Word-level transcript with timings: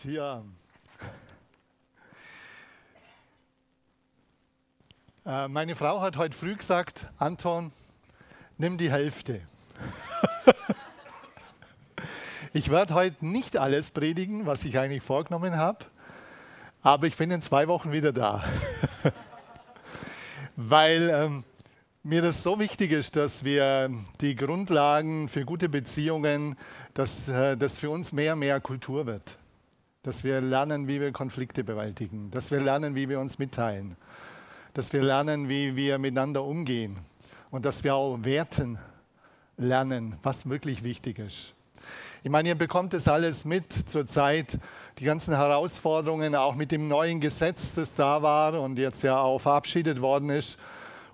Tja. 0.00 0.42
Äh, 5.26 5.48
meine 5.48 5.76
Frau 5.76 6.00
hat 6.00 6.16
heute 6.16 6.36
früh 6.36 6.54
gesagt, 6.56 7.06
Anton, 7.18 7.72
nimm 8.56 8.78
die 8.78 8.90
Hälfte. 8.90 9.42
ich 12.52 12.70
werde 12.70 12.94
heute 12.94 13.26
nicht 13.26 13.56
alles 13.56 13.90
predigen, 13.90 14.46
was 14.46 14.64
ich 14.64 14.78
eigentlich 14.78 15.02
vorgenommen 15.02 15.56
habe, 15.56 15.84
aber 16.82 17.06
ich 17.06 17.16
bin 17.16 17.30
in 17.30 17.42
zwei 17.42 17.68
Wochen 17.68 17.92
wieder 17.92 18.12
da. 18.12 18.42
Weil 20.56 21.10
ähm, 21.10 21.44
mir 22.08 22.22
das 22.22 22.42
so 22.42 22.58
wichtig 22.58 22.92
ist, 22.92 23.16
dass 23.16 23.44
wir 23.44 23.90
die 24.22 24.34
Grundlagen 24.34 25.28
für 25.28 25.44
gute 25.44 25.68
Beziehungen, 25.68 26.56
dass 26.94 27.28
äh, 27.28 27.54
das 27.54 27.78
für 27.78 27.90
uns 27.90 28.14
mehr 28.14 28.32
und 28.32 28.38
mehr 28.38 28.62
Kultur 28.62 29.04
wird. 29.04 29.36
Dass 30.04 30.24
wir 30.24 30.40
lernen, 30.40 30.88
wie 30.88 31.02
wir 31.02 31.12
Konflikte 31.12 31.64
bewältigen. 31.64 32.30
Dass 32.30 32.50
wir 32.50 32.60
lernen, 32.60 32.94
wie 32.94 33.10
wir 33.10 33.20
uns 33.20 33.38
mitteilen. 33.38 33.94
Dass 34.72 34.90
wir 34.94 35.02
lernen, 35.02 35.50
wie 35.50 35.76
wir 35.76 35.98
miteinander 35.98 36.44
umgehen. 36.44 36.96
Und 37.50 37.66
dass 37.66 37.84
wir 37.84 37.94
auch 37.94 38.16
werten 38.24 38.78
lernen, 39.58 40.16
was 40.22 40.48
wirklich 40.48 40.82
wichtig 40.82 41.18
ist. 41.18 41.52
Ich 42.22 42.30
meine, 42.30 42.48
ihr 42.48 42.54
bekommt 42.54 42.94
das 42.94 43.06
alles 43.06 43.44
mit 43.44 43.70
zur 43.70 44.06
Zeit, 44.06 44.58
die 44.98 45.04
ganzen 45.04 45.36
Herausforderungen, 45.36 46.34
auch 46.34 46.54
mit 46.54 46.72
dem 46.72 46.88
neuen 46.88 47.20
Gesetz, 47.20 47.74
das 47.74 47.96
da 47.96 48.22
war 48.22 48.58
und 48.62 48.78
jetzt 48.78 49.02
ja 49.02 49.20
auch 49.20 49.40
verabschiedet 49.40 50.00
worden 50.00 50.30
ist 50.30 50.58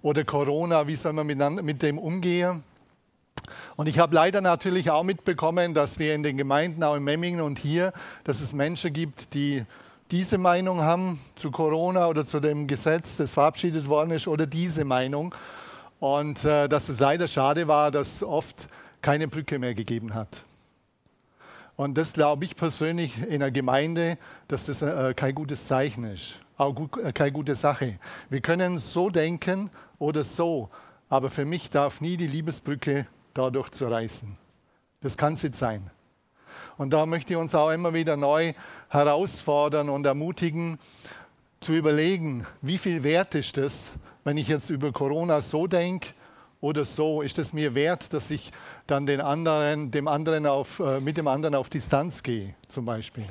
oder 0.05 0.23
Corona, 0.23 0.87
wie 0.87 0.97
soll 0.97 1.15
man 1.15 1.27
mit 1.27 1.83
dem 1.83 1.99
umgehen? 1.99 2.63
Und 3.75 3.89
ich 3.89 3.99
habe 3.99 4.15
leider 4.15 4.43
natürlich 4.43 4.91
auch 4.91 5.03
mitbekommen, 5.03 5.73
dass 5.73 5.99
wir 5.99 6.15
in 6.15 6.23
den 6.23 6.37
Gemeinden, 6.37 6.83
auch 6.83 6.95
in 6.95 7.03
Memmingen 7.03 7.41
und 7.41 7.59
hier, 7.59 7.91
dass 8.23 8.41
es 8.41 8.53
Menschen 8.53 8.93
gibt, 8.93 9.33
die 9.33 9.65
diese 10.11 10.37
Meinung 10.37 10.83
haben 10.83 11.19
zu 11.37 11.51
Corona 11.51 12.07
oder 12.07 12.27
zu 12.27 12.39
dem 12.39 12.67
Gesetz, 12.67 13.17
das 13.17 13.33
verabschiedet 13.33 13.89
worden 13.89 14.11
ist, 14.11 14.29
oder 14.29 14.47
diese 14.47 14.85
Meinung. 14.85 15.35
Und 16.01 16.45
äh, 16.45 16.69
dass 16.69 16.91
es 16.91 17.01
leider 17.01 17.27
schade 17.27 17.67
war, 17.67 17.91
dass 17.91 18.23
oft 18.23 18.69
keine 19.01 19.27
Brücke 19.27 19.59
mehr 19.59 19.73
gegeben 19.73 20.13
hat. 20.13 20.45
Und 21.77 21.97
das 21.97 22.13
glaube 22.13 22.45
ich 22.45 22.57
persönlich 22.57 23.23
in 23.27 23.41
der 23.41 23.51
Gemeinde, 23.51 24.19
dass 24.49 24.67
das 24.67 24.83
äh, 24.83 25.15
kein 25.15 25.35
gutes 25.35 25.67
Zeichen 25.67 26.05
ist, 26.05 26.41
auch 26.57 26.73
gut, 26.75 26.97
äh, 26.99 27.13
keine 27.13 27.33
gute 27.33 27.55
Sache. 27.55 27.99
Wir 28.31 28.41
können 28.41 28.79
so 28.79 29.11
denken 29.11 29.71
oder 29.99 30.25
so. 30.25 30.69
Aber 31.09 31.31
für 31.31 31.45
mich 31.45 31.71
darf 31.71 32.01
nie 32.01 32.17
die 32.17 32.27
Liebesbrücke 32.27 33.07
dadurch 33.35 33.71
zu 33.71 33.87
reißen. 33.87 34.37
Das 35.01 35.17
kann 35.17 35.35
es 35.35 35.43
nicht 35.43 35.55
sein. 35.55 35.91
Und 36.77 36.93
da 36.93 37.07
möchte 37.07 37.35
ich 37.35 37.39
uns 37.39 37.55
auch 37.55 37.71
immer 37.71 37.95
wieder 37.95 38.17
neu 38.17 38.53
herausfordern 38.89 39.89
und 39.89 40.07
ermutigen, 40.07 40.79
zu 41.61 41.73
überlegen, 41.73 42.47
wie 42.61 42.77
viel 42.77 43.03
wert 43.03 43.35
ist 43.35 43.57
es, 43.57 43.93
wenn 44.23 44.37
ich 44.37 44.49
jetzt 44.49 44.69
über 44.69 44.93
Corona 44.93 45.41
so 45.41 45.67
denke 45.67 46.09
oder 46.61 46.85
so, 46.85 47.23
ist 47.23 47.39
es 47.39 47.55
mir 47.55 47.75
wert, 47.75 48.13
dass 48.13 48.31
ich 48.31 48.53
dann 48.87 49.07
den 49.07 49.23
anderen, 49.23 49.91
dem 49.91 50.07
anderen 50.07 50.47
auf, 50.47 50.81
äh, 50.81 51.01
mit 51.01 51.17
dem 51.17 51.27
anderen 51.27 51.55
auf 51.55 51.71
Distanz 51.71 52.23
gehe, 52.23 52.55
zum 52.69 52.85
Beispiel 52.85 53.25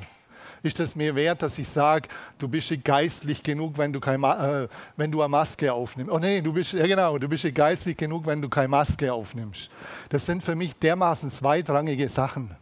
ist 0.64 0.80
es 0.80 0.96
mir 0.96 1.14
wert, 1.14 1.42
dass 1.42 1.58
ich 1.58 1.68
sage, 1.68 2.08
du 2.38 2.48
bist 2.48 2.72
geistlich 2.82 3.42
genug, 3.42 3.76
wenn 3.76 3.92
du, 3.92 4.00
kein, 4.00 4.22
äh, 4.24 4.66
wenn 4.96 5.12
du 5.12 5.20
eine 5.20 5.28
Maske 5.28 5.72
aufnimmst. 5.72 6.10
Oh 6.10 6.18
nee, 6.18 6.40
du 6.40 6.54
bist, 6.54 6.72
ja 6.72 6.86
genau, 6.86 7.18
du 7.18 7.28
bist 7.28 7.54
geistlich 7.54 7.96
genug, 7.96 8.24
wenn 8.24 8.40
du 8.40 8.48
keine 8.48 8.68
Maske 8.68 9.12
aufnimmst. 9.12 9.70
Das 10.08 10.24
sind 10.24 10.42
für 10.42 10.56
mich 10.56 10.74
dermaßen 10.76 11.30
zweitrangige 11.30 12.08
Sachen. 12.08 12.56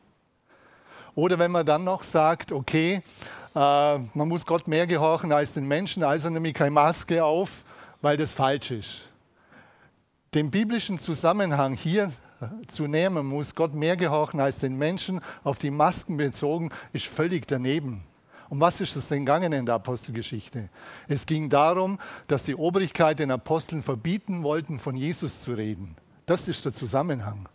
Oder 1.14 1.38
wenn 1.38 1.52
man 1.52 1.64
dann 1.64 1.84
noch 1.84 2.02
sagt, 2.02 2.50
okay, 2.50 3.02
äh, 3.54 3.98
man 4.14 4.28
muss 4.28 4.44
Gott 4.44 4.66
mehr 4.66 4.88
gehorchen 4.88 5.30
als 5.32 5.54
den 5.54 5.68
Menschen, 5.68 6.02
also 6.02 6.28
nehme 6.28 6.48
ich 6.48 6.54
keine 6.54 6.72
Maske 6.72 7.22
auf, 7.22 7.64
weil 8.00 8.16
das 8.16 8.32
falsch 8.32 8.72
ist. 8.72 9.08
Den 10.34 10.50
biblischen 10.50 10.98
Zusammenhang 10.98 11.74
hier 11.74 12.10
zu 12.68 12.86
nehmen 12.86 13.26
muss, 13.26 13.54
Gott 13.54 13.74
mehr 13.74 13.96
gehorchen 13.96 14.40
als 14.40 14.58
den 14.58 14.76
Menschen, 14.76 15.20
auf 15.44 15.58
die 15.58 15.70
Masken 15.70 16.16
bezogen, 16.16 16.70
ist 16.92 17.06
völlig 17.06 17.46
daneben. 17.46 18.04
Um 18.48 18.60
was 18.60 18.82
ist 18.82 18.96
es 18.96 19.08
denn 19.08 19.20
gegangen 19.20 19.52
in 19.52 19.64
der 19.64 19.76
Apostelgeschichte? 19.76 20.68
Es 21.08 21.24
ging 21.24 21.48
darum, 21.48 21.98
dass 22.26 22.44
die 22.44 22.54
Obrigkeit 22.54 23.18
den 23.18 23.30
Aposteln 23.30 23.82
verbieten 23.82 24.42
wollten, 24.42 24.78
von 24.78 24.94
Jesus 24.94 25.40
zu 25.40 25.54
reden. 25.54 25.96
Das 26.26 26.48
ist 26.48 26.64
der 26.64 26.74
Zusammenhang. 26.74 27.48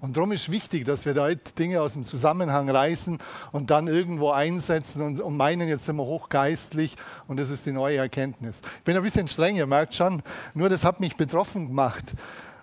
Und 0.00 0.16
darum 0.16 0.30
ist 0.32 0.50
wichtig, 0.50 0.84
dass 0.84 1.04
wir 1.06 1.12
da 1.12 1.28
Dinge 1.34 1.82
aus 1.82 1.94
dem 1.94 2.04
Zusammenhang 2.04 2.70
reißen 2.70 3.18
und 3.50 3.70
dann 3.70 3.88
irgendwo 3.88 4.30
einsetzen 4.30 5.02
und, 5.02 5.20
und, 5.20 5.36
meinen, 5.36 5.68
jetzt 5.68 5.86
sind 5.86 5.96
wir 5.96 6.06
hochgeistlich 6.06 6.94
und 7.26 7.38
das 7.38 7.50
ist 7.50 7.66
die 7.66 7.72
neue 7.72 7.96
Erkenntnis. 7.96 8.62
Ich 8.78 8.84
bin 8.84 8.96
ein 8.96 9.02
bisschen 9.02 9.26
streng, 9.26 9.56
ihr 9.56 9.66
merkt 9.66 9.94
schon, 9.94 10.22
nur 10.54 10.68
das 10.68 10.84
hat 10.84 11.00
mich 11.00 11.16
betroffen 11.16 11.66
gemacht 11.66 12.14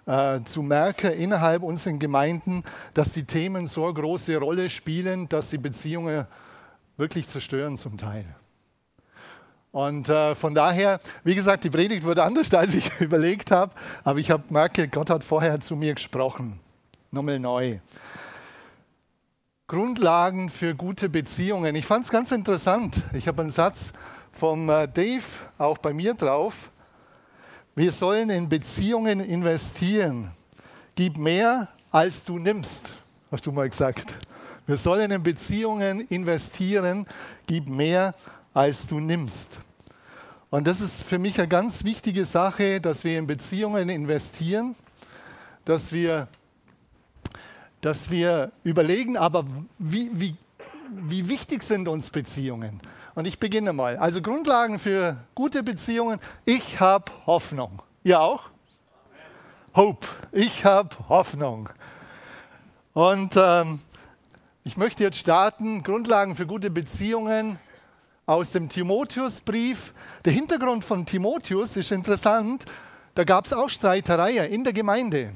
äh, 0.05 0.41
zu 0.43 0.61
merken 0.61 1.11
innerhalb 1.11 1.63
unserer 1.63 1.97
Gemeinden, 1.97 2.63
dass 2.93 3.13
die 3.13 3.23
Themen 3.23 3.67
so 3.67 3.85
eine 3.85 3.93
große 3.93 4.37
Rolle 4.37 4.69
spielen, 4.69 5.27
dass 5.29 5.49
sie 5.49 5.57
Beziehungen 5.57 6.25
wirklich 6.97 7.27
zerstören 7.27 7.77
zum 7.77 7.97
Teil. 7.97 8.25
Und 9.71 10.07
äh, 10.07 10.35
von 10.35 10.55
daher, 10.55 10.99
wie 11.25 11.35
gesagt, 11.35 11.65
die 11.65 11.69
Predigt 11.69 12.05
wurde 12.05 12.23
anders, 12.23 12.53
als 12.53 12.75
ich 12.75 13.01
überlegt 13.01 13.51
habe, 13.51 13.73
aber 14.03 14.19
ich 14.19 14.31
habe 14.31 14.43
gemerkt, 14.47 14.79
Gott 14.91 15.09
hat 15.09 15.23
vorher 15.23 15.59
zu 15.59 15.75
mir 15.75 15.93
gesprochen. 15.93 16.59
Nochmal 17.11 17.39
neu. 17.39 17.79
Grundlagen 19.67 20.49
für 20.49 20.75
gute 20.75 21.09
Beziehungen. 21.09 21.75
Ich 21.75 21.85
fand 21.85 22.05
es 22.05 22.11
ganz 22.11 22.31
interessant. 22.31 23.03
Ich 23.13 23.27
habe 23.27 23.41
einen 23.41 23.51
Satz 23.51 23.93
vom 24.31 24.69
äh, 24.69 24.87
Dave 24.87 25.23
auch 25.57 25.79
bei 25.79 25.91
mir 25.91 26.13
drauf. 26.13 26.69
Wir 27.77 27.91
sollen 27.91 28.29
in 28.29 28.47
Beziehungen 28.47 29.19
investieren. 29.19 30.31
Gib 30.95 31.17
mehr, 31.17 31.67
als 31.91 32.23
du 32.23 32.39
nimmst, 32.39 32.93
hast 33.29 33.45
du 33.45 33.51
mal 33.51 33.69
gesagt. 33.69 34.13
Wir 34.65 34.77
sollen 34.77 35.11
in 35.11 35.21
Beziehungen 35.21 36.07
investieren. 36.07 37.05
Gib 37.47 37.67
mehr, 37.67 38.15
als 38.53 38.87
du 38.87 39.01
nimmst. 39.01 39.59
Und 40.49 40.67
das 40.67 40.79
ist 40.79 41.03
für 41.03 41.19
mich 41.19 41.37
eine 41.37 41.49
ganz 41.49 41.83
wichtige 41.83 42.23
Sache, 42.23 42.79
dass 42.79 43.03
wir 43.03 43.19
in 43.19 43.27
Beziehungen 43.27 43.89
investieren, 43.89 44.73
dass 45.65 45.91
wir, 45.91 46.29
dass 47.81 48.09
wir 48.09 48.53
überlegen, 48.63 49.17
aber 49.17 49.45
wie, 49.79 50.11
wie, 50.13 50.35
wie 50.91 51.27
wichtig 51.27 51.61
sind 51.61 51.89
uns 51.89 52.09
Beziehungen? 52.09 52.79
Und 53.15 53.25
ich 53.25 53.39
beginne 53.39 53.71
mal. 53.71 53.97
Also 53.97 54.21
Grundlagen 54.21 54.77
für 54.77 55.15
gute 55.33 55.63
Beziehungen. 55.63 56.19
Ich 56.43 56.81
habe 56.81 57.11
Hoffnung. 57.25 57.81
Ihr 58.03 58.19
auch? 58.19 58.43
Hope. 59.73 60.05
Ich 60.33 60.65
habe 60.65 60.89
Hoffnung. 61.07 61.69
Und 62.93 63.35
ähm, 63.37 63.79
ich 64.65 64.75
möchte 64.75 65.03
jetzt 65.03 65.17
starten. 65.17 65.81
Grundlagen 65.81 66.35
für 66.35 66.45
gute 66.45 66.69
Beziehungen 66.69 67.57
aus 68.25 68.51
dem 68.51 68.67
Timotheusbrief. 68.67 69.93
Der 70.25 70.33
Hintergrund 70.33 70.83
von 70.83 71.05
Timotheus 71.05 71.77
ist 71.77 71.93
interessant. 71.93 72.65
Da 73.13 73.23
gab 73.23 73.45
es 73.45 73.53
auch 73.53 73.69
Streitereien 73.69 74.51
in 74.51 74.65
der 74.65 74.73
Gemeinde. 74.73 75.31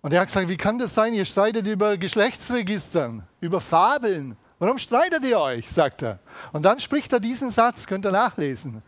Und 0.00 0.12
er 0.12 0.20
hat 0.20 0.26
gesagt, 0.26 0.48
wie 0.48 0.56
kann 0.56 0.78
das 0.80 0.94
sein? 0.94 1.14
Ihr 1.14 1.24
streitet 1.24 1.66
über 1.68 1.96
Geschlechtsregistern, 1.96 3.22
über 3.40 3.60
Fabeln. 3.60 4.36
Warum 4.58 4.78
streitet 4.78 5.24
ihr 5.24 5.38
euch? 5.38 5.70
sagt 5.70 6.02
er. 6.02 6.18
Und 6.52 6.64
dann 6.64 6.80
spricht 6.80 7.12
er 7.12 7.20
diesen 7.20 7.52
Satz, 7.52 7.86
könnt 7.86 8.04
ihr 8.04 8.10
nachlesen, 8.10 8.82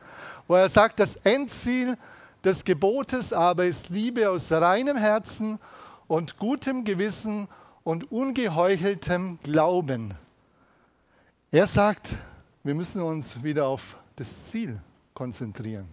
wo 0.48 0.56
er 0.56 0.68
sagt, 0.68 0.98
das 0.98 1.16
Endziel 1.16 1.96
des 2.42 2.64
Gebotes 2.64 3.32
aber 3.32 3.64
ist 3.66 3.88
Liebe 3.88 4.28
aus 4.28 4.50
reinem 4.50 4.96
Herzen 4.96 5.58
und 6.08 6.38
gutem 6.38 6.84
Gewissen 6.84 7.46
und 7.84 8.10
ungeheucheltem 8.10 9.38
Glauben. 9.42 10.14
Er 11.52 11.66
sagt, 11.66 12.14
wir 12.64 12.74
müssen 12.74 13.02
uns 13.02 13.42
wieder 13.42 13.66
auf 13.66 13.96
das 14.16 14.48
Ziel 14.50 14.80
konzentrieren. 15.14 15.88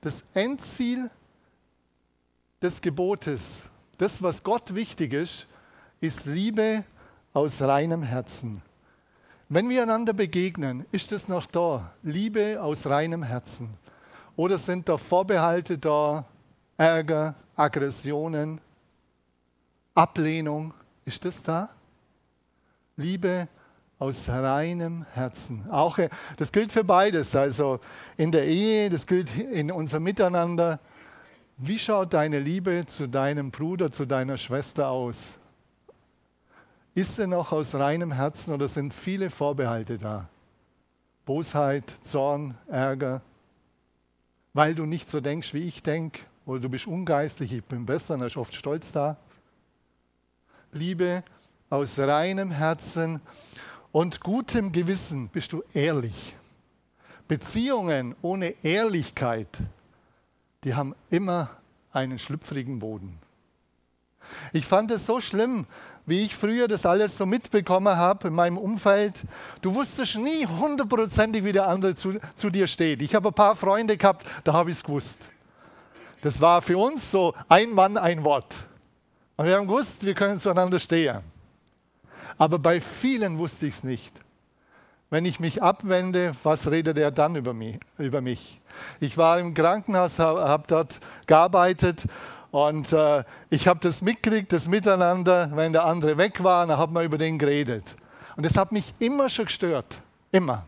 Das 0.00 0.24
Endziel 0.34 1.10
des 2.60 2.80
Gebotes, 2.80 3.64
das, 3.96 4.22
was 4.22 4.42
Gott 4.42 4.74
wichtig 4.74 5.12
ist, 5.12 5.46
ist 6.00 6.26
Liebe 6.26 6.84
aus 7.32 7.62
reinem 7.62 8.02
Herzen. 8.02 8.62
Wenn 9.48 9.68
wir 9.68 9.82
einander 9.82 10.12
begegnen, 10.12 10.84
ist 10.92 11.12
es 11.12 11.28
noch 11.28 11.46
da, 11.46 11.92
Liebe 12.02 12.60
aus 12.60 12.86
reinem 12.86 13.22
Herzen? 13.22 13.70
Oder 14.36 14.58
sind 14.58 14.88
da 14.88 14.96
Vorbehalte 14.96 15.78
da, 15.78 16.24
Ärger, 16.76 17.34
Aggressionen, 17.56 18.60
Ablehnung? 19.94 20.74
Ist 21.04 21.24
das 21.24 21.42
da? 21.42 21.70
Liebe 22.96 23.48
aus 23.98 24.28
reinem 24.28 25.06
Herzen. 25.14 25.68
Auch 25.70 25.98
äh, 25.98 26.08
das 26.36 26.52
gilt 26.52 26.70
für 26.70 26.84
beides, 26.84 27.34
also 27.34 27.80
in 28.16 28.30
der 28.30 28.46
Ehe, 28.46 28.90
das 28.90 29.06
gilt 29.06 29.36
in 29.36 29.72
unserem 29.72 30.04
Miteinander. 30.04 30.78
Wie 31.56 31.78
schaut 31.78 32.12
deine 32.14 32.38
Liebe 32.38 32.84
zu 32.86 33.08
deinem 33.08 33.50
Bruder, 33.50 33.90
zu 33.90 34.04
deiner 34.04 34.36
Schwester 34.36 34.88
aus? 34.88 35.38
Ist 36.98 37.20
er 37.20 37.28
noch 37.28 37.52
aus 37.52 37.76
reinem 37.76 38.10
Herzen 38.10 38.52
oder 38.52 38.66
sind 38.66 38.92
viele 38.92 39.30
Vorbehalte 39.30 39.98
da? 39.98 40.28
Bosheit, 41.26 41.94
Zorn, 42.02 42.58
Ärger, 42.66 43.22
weil 44.52 44.74
du 44.74 44.84
nicht 44.84 45.08
so 45.08 45.20
denkst, 45.20 45.54
wie 45.54 45.62
ich 45.62 45.84
denke, 45.84 46.18
oder 46.44 46.58
du 46.58 46.68
bist 46.68 46.88
ungeistlich, 46.88 47.52
ich 47.52 47.62
bin 47.62 47.86
besser, 47.86 48.18
dann 48.18 48.26
ist 48.26 48.36
oft 48.36 48.52
Stolz 48.52 48.90
da. 48.90 49.16
Liebe 50.72 51.22
aus 51.70 52.00
reinem 52.00 52.50
Herzen 52.50 53.20
und 53.92 54.20
gutem 54.20 54.72
Gewissen 54.72 55.28
bist 55.28 55.52
du 55.52 55.62
ehrlich. 55.74 56.34
Beziehungen 57.28 58.16
ohne 58.22 58.56
Ehrlichkeit, 58.64 59.60
die 60.64 60.74
haben 60.74 60.96
immer 61.10 61.48
einen 61.92 62.18
schlüpfrigen 62.18 62.80
Boden. 62.80 63.20
Ich 64.52 64.66
fand 64.66 64.90
es 64.90 65.06
so 65.06 65.20
schlimm, 65.20 65.64
wie 66.08 66.20
ich 66.20 66.34
früher 66.34 66.66
das 66.68 66.86
alles 66.86 67.16
so 67.16 67.26
mitbekommen 67.26 67.94
habe 67.96 68.28
in 68.28 68.34
meinem 68.34 68.56
Umfeld. 68.56 69.22
Du 69.60 69.74
wusstest 69.74 70.16
nie 70.16 70.46
hundertprozentig, 70.46 71.44
wie 71.44 71.52
der 71.52 71.68
andere 71.68 71.94
zu, 71.94 72.14
zu 72.34 72.48
dir 72.48 72.66
steht. 72.66 73.02
Ich 73.02 73.14
habe 73.14 73.28
ein 73.28 73.34
paar 73.34 73.54
Freunde 73.54 73.96
gehabt, 73.96 74.26
da 74.44 74.54
habe 74.54 74.70
ich 74.70 74.78
es 74.78 74.84
gewusst. 74.84 75.18
Das 76.22 76.40
war 76.40 76.62
für 76.62 76.78
uns 76.78 77.10
so 77.10 77.34
ein 77.48 77.70
Mann, 77.70 77.96
ein 77.96 78.24
Wort. 78.24 78.54
Und 79.36 79.46
wir 79.46 79.56
haben 79.56 79.66
gewusst, 79.66 80.04
wir 80.04 80.14
können 80.14 80.40
zueinander 80.40 80.78
stehen. 80.78 81.18
Aber 82.38 82.58
bei 82.58 82.80
vielen 82.80 83.38
wusste 83.38 83.66
ich 83.66 83.74
es 83.74 83.84
nicht. 83.84 84.14
Wenn 85.10 85.24
ich 85.24 85.40
mich 85.40 85.62
abwende, 85.62 86.34
was 86.42 86.70
redet 86.70 86.98
er 86.98 87.10
dann 87.10 87.36
über 87.36 87.54
mich? 87.54 87.78
Über 87.98 88.20
mich? 88.20 88.60
Ich 89.00 89.16
war 89.16 89.38
im 89.38 89.54
Krankenhaus, 89.54 90.18
habe 90.18 90.64
dort 90.66 91.00
gearbeitet 91.26 92.06
und 92.50 92.92
äh, 92.92 93.24
ich 93.50 93.68
habe 93.68 93.80
das 93.80 94.00
mitgekriegt, 94.00 94.52
das 94.52 94.68
Miteinander, 94.68 95.50
wenn 95.54 95.72
der 95.72 95.84
andere 95.84 96.16
weg 96.16 96.42
war, 96.42 96.66
dann 96.66 96.78
hat 96.78 96.90
man 96.90 97.04
über 97.04 97.18
den 97.18 97.38
geredet. 97.38 97.96
Und 98.36 98.46
das 98.46 98.56
hat 98.56 98.72
mich 98.72 98.94
immer 98.98 99.28
schon 99.28 99.46
gestört. 99.46 100.00
Immer. 100.32 100.64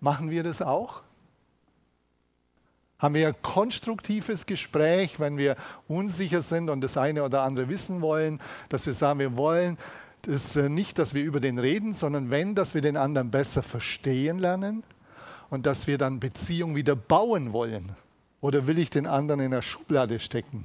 Machen 0.00 0.30
wir 0.30 0.42
das 0.42 0.62
auch? 0.62 1.02
Haben 2.98 3.14
wir 3.14 3.28
ein 3.28 3.42
konstruktives 3.42 4.46
Gespräch, 4.46 5.18
wenn 5.18 5.36
wir 5.36 5.56
unsicher 5.88 6.42
sind 6.42 6.70
und 6.70 6.80
das 6.80 6.96
eine 6.96 7.24
oder 7.24 7.42
andere 7.42 7.68
wissen 7.68 8.00
wollen, 8.00 8.40
dass 8.68 8.86
wir 8.86 8.94
sagen, 8.94 9.18
wir 9.18 9.36
wollen 9.36 9.76
das 10.22 10.56
äh, 10.56 10.68
nicht, 10.68 10.98
dass 10.98 11.12
wir 11.12 11.24
über 11.24 11.40
den 11.40 11.58
reden, 11.58 11.94
sondern 11.94 12.30
wenn, 12.30 12.54
dass 12.54 12.74
wir 12.74 12.80
den 12.80 12.96
anderen 12.96 13.30
besser 13.30 13.62
verstehen 13.62 14.38
lernen 14.38 14.82
und 15.50 15.66
dass 15.66 15.86
wir 15.86 15.98
dann 15.98 16.20
Beziehung 16.20 16.74
wieder 16.74 16.96
bauen 16.96 17.52
wollen. 17.52 17.92
Oder 18.46 18.68
will 18.68 18.78
ich 18.78 18.90
den 18.90 19.08
anderen 19.08 19.40
in 19.40 19.50
der 19.50 19.60
Schublade 19.60 20.20
stecken? 20.20 20.64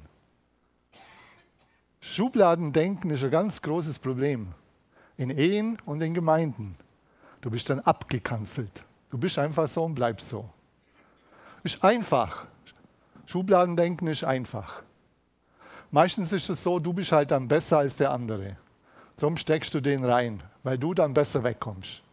Schubladendenken 2.00 3.10
ist 3.10 3.24
ein 3.24 3.31
ganz 3.31 3.60
großes 3.60 3.98
Problem. 3.98 4.50
In 5.18 5.31
Ehen 5.31 5.80
und 5.88 6.00
in 6.01 6.13
Gemeinden. 6.13 6.75
Du 7.42 7.50
bist 7.50 7.72
dann 7.72 7.80
abgekanzelt. 7.80 8.86
Du 9.10 9.18
bist 9.18 9.39
einfach 9.39 9.68
so 9.68 9.83
und 9.83 9.95
bleibst 9.95 10.30
so. 10.30 10.48
Ist 11.63 11.83
einfach. 11.83 12.45
Schubladendenken 13.25 14.07
ist 14.10 14.25
einfach. 14.25 14.84
Meistens 15.89 16.31
ist 16.34 16.51
es 16.51 16.62
so, 16.62 16.77
du 16.77 16.94
bist 16.94 17.12
halt 17.12 17.31
dann 17.31 17.48
besser 17.48 17.80
als 17.80 17.95
der 17.95 18.12
andere. 18.12 18.57
Darum 19.18 19.38
steckst 19.38 19.74
du 19.74 19.81
den 19.81 20.06
rein, 20.06 20.44
weil 20.62 20.77
du 20.77 20.94
dann 20.94 21.16
besser 21.16 21.44
wegkommst. 21.44 22.04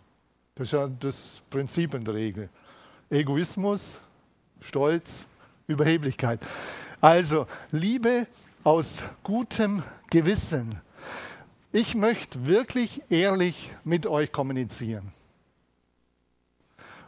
Das 0.54 0.68
ist 0.68 0.72
ja 0.72 0.88
das 0.88 1.42
Prinzip 1.50 1.92
in 1.92 2.06
der 2.06 2.14
Regel. 2.14 2.48
Egoismus, 3.10 3.98
Stolz, 4.62 5.26
Überheblichkeit. 5.68 6.40
Also 7.00 7.46
Liebe 7.70 8.26
aus 8.64 9.04
gutem 9.22 9.82
Gewissen. 10.10 10.80
Ich 11.70 11.94
möchte 11.94 12.46
wirklich 12.46 13.02
ehrlich 13.10 13.70
mit 13.84 14.06
euch 14.06 14.32
kommunizieren. 14.32 15.12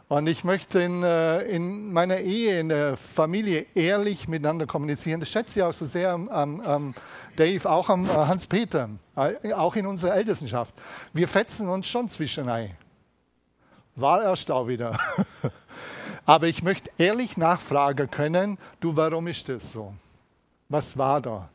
Und 0.07 0.27
ich 0.27 0.43
möchte 0.43 0.81
in, 0.81 1.03
äh, 1.03 1.41
in, 1.43 1.91
meiner 1.91 2.17
Ehe, 2.17 2.59
in 2.59 2.69
der 2.69 2.97
Familie 2.97 3.65
ehrlich 3.73 4.27
miteinander 4.27 4.67
kommunizieren. 4.67 5.21
Das 5.21 5.29
schätze 5.29 5.59
ich 5.59 5.63
auch 5.63 5.73
so 5.73 5.85
sehr 5.85 6.11
am, 6.11 6.29
am 6.29 6.93
Dave, 7.37 7.67
auch 7.67 7.89
am 7.89 8.05
äh, 8.05 8.09
Hans-Peter, 8.09 8.89
äh, 9.15 9.53
auch 9.53 9.75
in 9.75 9.87
unserer 9.87 10.13
Ältestenschaft. 10.15 10.75
Wir 11.13 11.27
fetzen 11.27 11.67
uns 11.69 11.87
schon 11.87 12.09
zwischenei. 12.09 12.75
War 13.95 14.21
erst 14.23 14.51
auch 14.51 14.67
wieder. 14.67 14.99
Aber 16.31 16.47
ich 16.47 16.63
möchte 16.63 16.89
ehrlich 16.97 17.35
nachfragen 17.35 18.09
können, 18.09 18.57
du, 18.79 18.95
warum 18.95 19.27
ist 19.27 19.49
das 19.49 19.73
so? 19.73 19.93
Was 20.69 20.97
war 20.97 21.19
da? 21.19 21.49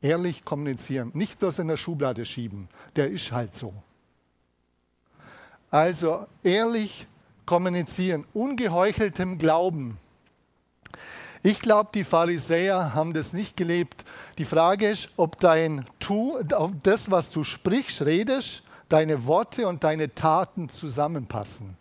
Ehrlich 0.00 0.44
kommunizieren, 0.44 1.10
nicht 1.12 1.40
bloß 1.40 1.58
in 1.58 1.66
der 1.66 1.76
Schublade 1.76 2.24
schieben. 2.24 2.68
Der 2.94 3.10
ist 3.10 3.32
halt 3.32 3.52
so. 3.52 3.74
Also 5.72 6.28
ehrlich 6.44 7.08
kommunizieren, 7.46 8.24
ungeheucheltem 8.32 9.38
Glauben. 9.38 9.98
Ich 11.42 11.60
glaube, 11.60 11.90
die 11.94 12.04
Pharisäer 12.04 12.94
haben 12.94 13.12
das 13.12 13.32
nicht 13.32 13.56
gelebt. 13.56 14.04
Die 14.38 14.44
Frage 14.44 14.88
ist, 14.88 15.08
ob 15.16 15.40
dein 15.40 15.84
Tu, 15.98 16.38
ob 16.38 16.80
das, 16.84 17.10
was 17.10 17.32
du 17.32 17.42
sprichst, 17.42 18.02
redest, 18.02 18.62
deine 18.88 19.26
Worte 19.26 19.66
und 19.66 19.82
deine 19.82 20.14
Taten 20.14 20.68
zusammenpassen. 20.68 21.76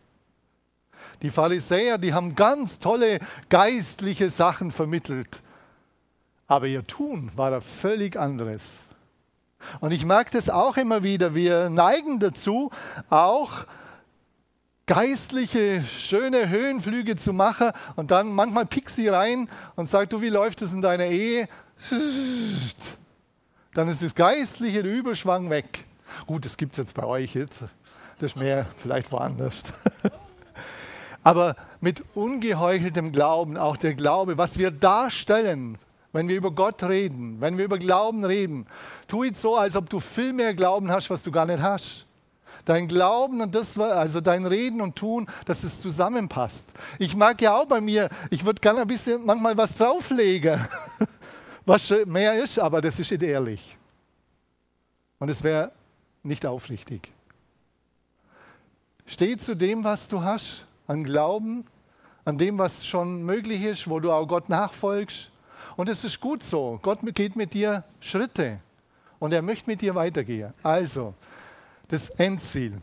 Die 1.24 1.32
Pharisäer, 1.32 1.98
die 1.98 2.14
haben 2.14 2.36
ganz 2.36 2.80
tolle 2.80 3.20
geistliche 3.50 4.30
Sachen 4.30 4.72
vermittelt. 4.72 5.42
Aber 6.48 6.68
ihr 6.68 6.86
Tun 6.86 7.32
war 7.36 7.54
ein 7.54 7.62
völlig 7.62 8.18
anderes. 8.18 8.62
Und 9.80 9.92
ich 9.92 10.06
merke 10.06 10.32
das 10.32 10.50
auch 10.50 10.76
immer 10.76 11.02
wieder. 11.02 11.34
Wir 11.34 11.70
neigen 11.70 12.20
dazu, 12.20 12.72
auch 13.10 13.66
geistliche, 14.86 15.82
schöne 15.86 16.50
Höhenflüge 16.50 17.16
zu 17.16 17.32
machen 17.32 17.72
und 17.96 18.12
dann 18.12 18.34
manchmal 18.34 18.66
Pixie 18.66 19.08
rein 19.08 19.50
und 19.76 19.90
sagt, 19.90 20.12
du, 20.12 20.22
wie 20.22 20.30
läuft 20.30 20.62
es 20.62 20.74
in 20.74 20.82
deiner 20.82 21.06
Ehe? 21.06 21.48
Dann 23.74 23.88
ist 23.88 24.04
das 24.04 24.14
geistliche, 24.14 24.84
der 24.84 24.92
Überschwang 24.92 25.50
weg. 25.50 25.86
Gut, 26.28 26.44
das 26.44 26.58
gibt 26.58 26.74
es 26.74 26.78
jetzt 26.80 26.94
bei 26.94 27.06
euch 27.06 27.34
jetzt. 27.34 27.62
Das 28.20 28.32
ist 28.32 28.36
mehr 28.36 28.66
vielleicht 28.82 29.10
woanders. 29.12 29.64
Aber 31.24 31.56
mit 31.80 32.04
ungeheucheltem 32.16 33.12
Glauben, 33.12 33.58
auch 33.58 33.78
der 33.78 33.94
Glaube, 33.94 34.38
was 34.38 34.58
wir 34.58 34.72
darstellen, 34.72 35.78
wenn 36.12 36.28
wir 36.28 36.36
über 36.36 36.52
Gott 36.52 36.84
reden, 36.84 37.42
wenn 37.42 37.58
wir 37.58 37.66
über 37.66 37.80
Glauben 37.80 38.24
reden, 38.24 38.68
tu 39.08 39.24
es 39.24 39.42
so, 39.42 39.56
als 39.56 39.76
ob 39.76 39.90
du 39.90 40.00
viel 40.00 40.34
mehr 40.34 40.54
Glauben 40.54 40.92
hast, 40.92 41.10
was 41.10 41.24
du 41.24 41.32
gar 41.32 41.46
nicht 41.46 41.62
hast. 41.62 42.06
Dein 42.66 42.88
Glauben 42.88 43.42
und 43.42 43.56
das, 43.56 43.78
also 43.78 44.22
dein 44.22 44.46
Reden 44.46 44.80
und 44.80 44.96
Tun, 44.96 45.28
dass 45.46 45.64
es 45.64 45.82
zusammenpasst. 45.82 46.70
Ich 47.00 47.16
mag 47.16 47.42
ja 47.42 47.56
auch 47.56 47.66
bei 47.66 47.82
mir, 47.82 48.10
ich 48.30 48.46
würde 48.46 48.62
gerne 48.62 48.82
ein 48.82 48.88
bisschen 48.88 49.26
manchmal 49.26 49.58
was 49.58 49.76
drauflegen, 49.76 50.66
was 51.66 51.94
mehr 52.06 52.42
ist, 52.42 52.60
aber 52.60 52.80
das 52.80 53.00
ist 53.00 53.12
nicht 53.12 53.24
ehrlich. 53.24 53.78
Und 55.20 55.30
es 55.30 55.44
wäre 55.44 55.72
nicht 56.22 56.46
aufrichtig. 56.46 57.12
Steh 59.06 59.36
zu 59.36 59.56
dem, 59.56 59.84
was 59.84 60.08
du 60.08 60.22
hast, 60.22 60.66
an 60.88 61.04
Glauben, 61.04 61.66
an 62.26 62.38
dem, 62.38 62.58
was 62.58 62.86
schon 62.86 63.24
möglich 63.24 63.64
ist, 63.64 63.90
wo 63.90 64.00
du 64.00 64.12
auch 64.12 64.28
Gott 64.28 64.50
nachfolgst. 64.50 65.32
Und 65.76 65.90
es 65.90 66.04
ist 66.04 66.20
gut 66.20 66.44
so. 66.44 66.80
Gott 66.82 67.00
geht 67.16 67.36
mit 67.36 67.54
dir 67.54 67.84
Schritte 68.00 68.60
und 69.20 69.34
er 69.34 69.42
möchte 69.42 69.70
mit 69.70 69.82
dir 69.82 69.96
weitergehen. 69.96 70.54
Also, 70.62 71.14
das 71.88 72.10
Endziel. 72.10 72.74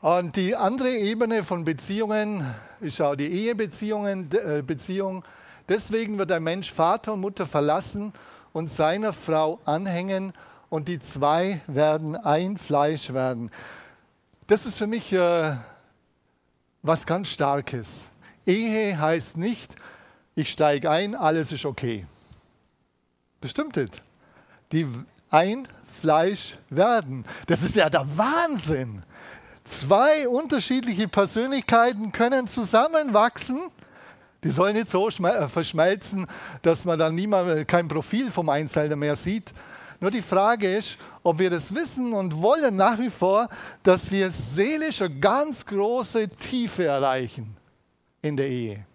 Und 0.00 0.36
die 0.36 0.54
andere 0.54 0.90
Ebene 0.90 1.44
von 1.44 1.64
Beziehungen 1.64 2.46
ist 2.80 3.00
auch 3.00 3.14
die 3.14 3.28
Ehebeziehungen, 3.28 4.28
äh, 4.32 4.62
Beziehung. 4.62 5.24
Deswegen 5.68 6.18
wird 6.18 6.30
der 6.30 6.40
Mensch 6.40 6.70
Vater 6.70 7.14
und 7.14 7.20
Mutter 7.20 7.46
verlassen 7.46 8.12
und 8.52 8.70
seiner 8.70 9.12
Frau 9.12 9.60
anhängen 9.64 10.34
und 10.68 10.88
die 10.88 10.98
zwei 10.98 11.60
werden 11.66 12.16
ein 12.16 12.58
Fleisch 12.58 13.12
werden. 13.12 13.50
Das 14.46 14.66
ist 14.66 14.76
für 14.76 14.86
mich 14.86 15.12
äh, 15.12 15.56
was 16.84 17.06
ganz 17.06 17.28
Starkes. 17.28 18.08
Ehe 18.46 18.96
heißt 19.00 19.38
nicht, 19.38 19.74
ich 20.36 20.52
steige 20.52 20.90
ein, 20.90 21.14
alles 21.14 21.50
ist 21.50 21.64
okay. 21.64 22.06
Bestimmt 23.40 23.76
nicht. 23.76 24.02
Die 24.70 24.86
ein 25.30 25.66
Fleisch 26.00 26.58
werden. 26.68 27.24
Das 27.46 27.62
ist 27.62 27.74
ja 27.74 27.88
der 27.88 28.06
Wahnsinn. 28.16 29.02
Zwei 29.64 30.28
unterschiedliche 30.28 31.08
Persönlichkeiten 31.08 32.12
können 32.12 32.46
zusammenwachsen. 32.46 33.70
Die 34.42 34.50
sollen 34.50 34.76
nicht 34.76 34.90
so 34.90 35.08
äh, 35.08 35.48
verschmelzen, 35.48 36.26
dass 36.60 36.84
man 36.84 36.98
dann 36.98 37.14
niemand, 37.14 37.66
kein 37.66 37.88
Profil 37.88 38.30
vom 38.30 38.50
Einzelnen 38.50 38.98
mehr 38.98 39.16
sieht. 39.16 39.54
Nur 40.00 40.10
die 40.10 40.22
Frage 40.22 40.76
ist, 40.76 40.98
ob 41.22 41.38
wir 41.38 41.50
das 41.50 41.74
wissen 41.74 42.12
und 42.12 42.42
wollen 42.42 42.76
nach 42.76 42.98
wie 42.98 43.10
vor, 43.10 43.48
dass 43.82 44.10
wir 44.10 44.30
seelisch 44.30 45.02
eine 45.02 45.18
ganz 45.18 45.64
große 45.64 46.28
Tiefe 46.28 46.84
erreichen 46.84 47.56
in 48.22 48.36
der 48.36 48.48
Ehe. 48.48 48.86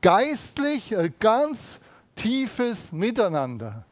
Geistlich 0.00 0.96
ein 0.96 1.14
ganz 1.18 1.78
tiefes 2.14 2.92
Miteinander. 2.92 3.84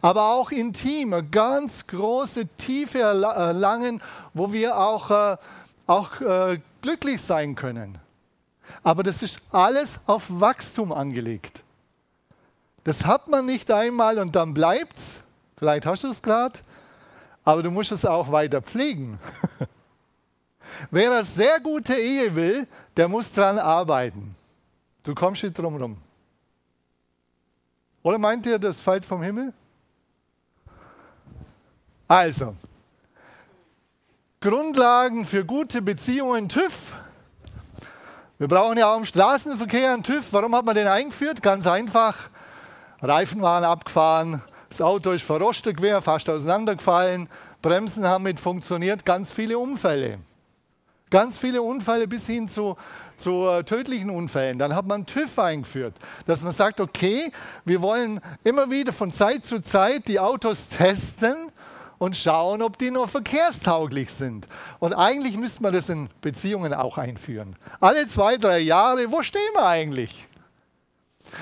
aber 0.00 0.34
auch 0.34 0.50
intim, 0.50 1.30
ganz 1.30 1.86
große 1.86 2.46
Tiefe 2.58 3.00
erlangen, 3.00 4.02
wo 4.34 4.52
wir 4.52 4.78
auch, 4.78 5.10
äh, 5.10 5.36
auch 5.86 6.20
äh, 6.20 6.60
glücklich 6.82 7.20
sein 7.20 7.54
können. 7.54 7.98
Aber 8.82 9.02
das 9.02 9.22
ist 9.22 9.40
alles 9.50 10.00
auf 10.06 10.24
Wachstum 10.28 10.92
angelegt. 10.92 11.62
Das 12.88 13.04
hat 13.04 13.28
man 13.28 13.44
nicht 13.44 13.70
einmal 13.70 14.18
und 14.18 14.34
dann 14.34 14.54
bleibt's. 14.54 15.18
Vielleicht 15.58 15.84
hast 15.84 16.04
du 16.04 16.08
es 16.08 16.22
gerade, 16.22 16.58
aber 17.44 17.62
du 17.62 17.70
musst 17.70 17.92
es 17.92 18.06
auch 18.06 18.32
weiter 18.32 18.62
pflegen. 18.62 19.18
Wer 20.90 21.12
eine 21.12 21.22
sehr 21.22 21.60
gute 21.60 21.94
Ehe 21.94 22.34
will, 22.34 22.66
der 22.96 23.06
muss 23.08 23.30
dran 23.30 23.58
arbeiten. 23.58 24.34
Du 25.02 25.14
kommst 25.14 25.42
nicht 25.42 25.58
drum 25.58 25.76
rum. 25.76 25.98
Oder 28.02 28.16
meint 28.16 28.46
ihr, 28.46 28.58
das 28.58 28.80
fällt 28.80 29.04
vom 29.04 29.22
Himmel? 29.22 29.52
Also, 32.06 32.56
Grundlagen 34.40 35.26
für 35.26 35.44
gute 35.44 35.82
Beziehungen 35.82 36.48
TÜV. 36.48 36.94
Wir 38.38 38.48
brauchen 38.48 38.78
ja 38.78 38.90
auch 38.90 38.96
im 38.96 39.04
Straßenverkehr 39.04 39.92
einen 39.92 40.02
TÜV. 40.02 40.32
Warum 40.32 40.56
hat 40.56 40.64
man 40.64 40.74
den 40.74 40.86
eingeführt? 40.86 41.42
Ganz 41.42 41.66
einfach. 41.66 42.30
Reifen 43.00 43.42
waren 43.42 43.64
abgefahren, 43.64 44.42
das 44.68 44.80
Auto 44.80 45.12
ist 45.12 45.22
verrostet 45.24 45.76
quer, 45.78 46.02
fast 46.02 46.28
auseinandergefallen, 46.28 47.28
Bremsen 47.62 48.04
haben 48.04 48.24
nicht 48.24 48.40
funktioniert, 48.40 49.04
ganz 49.04 49.32
viele 49.32 49.58
Unfälle. 49.58 50.18
Ganz 51.10 51.38
viele 51.38 51.62
Unfälle 51.62 52.06
bis 52.06 52.26
hin 52.26 52.48
zu, 52.48 52.76
zu 53.16 53.46
äh, 53.48 53.64
tödlichen 53.64 54.10
Unfällen. 54.10 54.58
Dann 54.58 54.74
hat 54.74 54.86
man 54.86 55.06
TÜV 55.06 55.38
eingeführt, 55.38 55.94
dass 56.26 56.42
man 56.42 56.52
sagt, 56.52 56.80
okay, 56.80 57.32
wir 57.64 57.80
wollen 57.80 58.20
immer 58.44 58.70
wieder 58.70 58.92
von 58.92 59.12
Zeit 59.12 59.46
zu 59.46 59.62
Zeit 59.62 60.06
die 60.06 60.20
Autos 60.20 60.68
testen 60.68 61.50
und 61.96 62.14
schauen, 62.14 62.60
ob 62.60 62.76
die 62.78 62.90
noch 62.90 63.08
verkehrstauglich 63.08 64.12
sind. 64.12 64.48
Und 64.80 64.92
eigentlich 64.92 65.36
müsste 65.38 65.62
man 65.62 65.72
das 65.72 65.88
in 65.88 66.10
Beziehungen 66.20 66.74
auch 66.74 66.98
einführen. 66.98 67.56
Alle 67.80 68.06
zwei, 68.06 68.36
drei 68.36 68.58
Jahre, 68.58 69.10
wo 69.10 69.22
stehen 69.22 69.40
wir 69.54 69.66
eigentlich? 69.66 70.28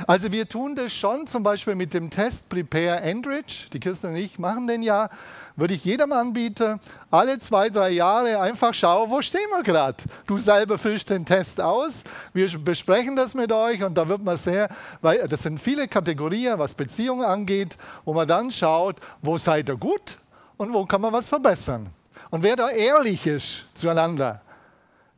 Also 0.06 0.30
wir 0.32 0.48
tun 0.48 0.74
das 0.74 0.92
schon 0.92 1.26
zum 1.26 1.42
Beispiel 1.42 1.74
mit 1.74 1.94
dem 1.94 2.10
Test 2.10 2.48
Prepare 2.48 3.00
Enrich. 3.00 3.68
Die 3.72 3.80
Kirsten 3.80 4.08
und 4.08 4.16
ich 4.16 4.38
machen 4.38 4.66
den 4.66 4.82
ja. 4.82 5.08
Würde 5.54 5.72
ich 5.72 5.84
jedem 5.86 6.12
anbieten, 6.12 6.78
alle 7.10 7.38
zwei, 7.38 7.70
drei 7.70 7.90
Jahre 7.90 8.40
einfach 8.40 8.74
schauen, 8.74 9.10
wo 9.10 9.22
stehen 9.22 9.48
wir 9.50 9.62
gerade. 9.62 10.04
Du 10.26 10.36
selber 10.36 10.76
füllst 10.76 11.08
den 11.08 11.24
Test 11.24 11.62
aus, 11.62 12.04
wir 12.34 12.46
besprechen 12.58 13.16
das 13.16 13.32
mit 13.32 13.50
euch 13.50 13.82
und 13.82 13.94
da 13.94 14.06
wird 14.06 14.22
man 14.22 14.36
sehr, 14.36 14.68
weil 15.00 15.26
das 15.26 15.42
sind 15.42 15.58
viele 15.58 15.88
Kategorien, 15.88 16.58
was 16.58 16.74
Beziehungen 16.74 17.24
angeht, 17.24 17.78
wo 18.04 18.12
man 18.12 18.28
dann 18.28 18.52
schaut, 18.52 18.96
wo 19.22 19.38
seid 19.38 19.70
ihr 19.70 19.76
gut 19.76 20.18
und 20.58 20.74
wo 20.74 20.84
kann 20.84 21.00
man 21.00 21.14
was 21.14 21.30
verbessern. 21.30 21.88
Und 22.28 22.42
wer 22.42 22.56
da 22.56 22.68
ehrlich 22.68 23.26
ist 23.26 23.64
zueinander, 23.74 24.42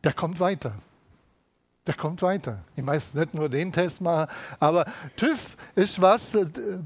der 0.05 0.13
kommt 0.13 0.39
weiter 0.39 0.73
der 1.89 1.95
kommt 1.95 2.21
weiter. 2.21 2.59
Ich 2.77 2.87
weiß 2.87 3.15
nicht 3.15 3.33
nur 3.33 3.49
den 3.49 3.73
Test 3.73 4.03
machen, 4.03 4.31
aber 4.61 4.85
TÜV 5.17 5.57
ist 5.75 6.01
was, 6.01 6.37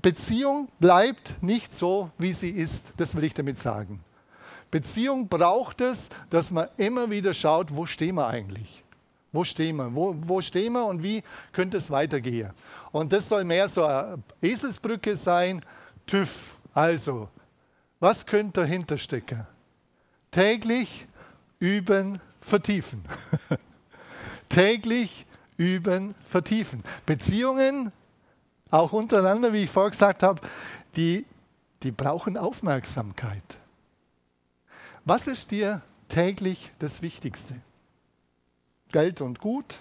Beziehung 0.01 0.69
bleibt 0.79 1.43
nicht 1.43 1.75
so, 1.75 2.11
wie 2.19 2.33
sie 2.33 2.51
ist. 2.51 2.93
Das 2.97 3.17
will 3.17 3.25
ich 3.25 3.35
damit 3.35 3.59
sagen. 3.59 4.03
Beziehung 4.71 5.27
braucht 5.29 5.81
es, 5.81 6.09
dass 6.31 6.53
man 6.53 6.69
immer 6.77 7.11
wieder 7.11 7.35
schaut, 7.35 7.75
wo 7.75 7.85
stehen 7.85 8.15
wir 8.15 8.29
eigentlich? 8.29 8.85
Wo 9.33 9.43
stehen 9.43 9.77
wir? 9.77 9.93
Wo, 9.93 10.15
wo 10.19 10.41
stehen 10.41 10.73
wir 10.75 10.87
und 10.87 11.03
wie 11.03 11.25
könnte 11.51 11.79
es 11.79 11.91
weitergehen? 11.91 12.51
Und 12.93 13.13
das 13.13 13.29
soll 13.29 13.43
mehr 13.43 13.69
so 13.69 13.85
eine 13.85 14.23
Eselsbrücke 14.41 15.17
sein. 15.17 15.65
TÜV. 16.07 16.59
Also, 16.73 17.29
was 17.99 18.25
könnte 18.25 18.61
dahinter 18.61 18.99
stecken? 18.99 19.47
Täglich 20.31 21.09
üben, 21.59 22.21
vertiefen. 22.41 23.03
täglich 24.53 25.27
üben, 25.57 26.15
vertiefen. 26.29 26.83
Beziehungen, 27.07 27.91
auch 28.71 28.93
untereinander, 28.93 29.53
wie 29.53 29.65
ich 29.65 29.71
vorher 29.71 29.91
gesagt 29.91 30.23
habe, 30.23 30.41
die, 30.95 31.25
die 31.83 31.91
brauchen 31.91 32.37
Aufmerksamkeit. 32.37 33.59
Was 35.05 35.27
ist 35.27 35.51
dir 35.51 35.83
täglich 36.09 36.71
das 36.79 37.03
Wichtigste? 37.03 37.61
Geld 38.93 39.21
und 39.21 39.41
Gut? 39.41 39.81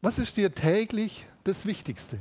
Was 0.00 0.18
ist 0.18 0.36
dir 0.36 0.54
täglich 0.54 1.26
das 1.42 1.66
Wichtigste? 1.66 2.18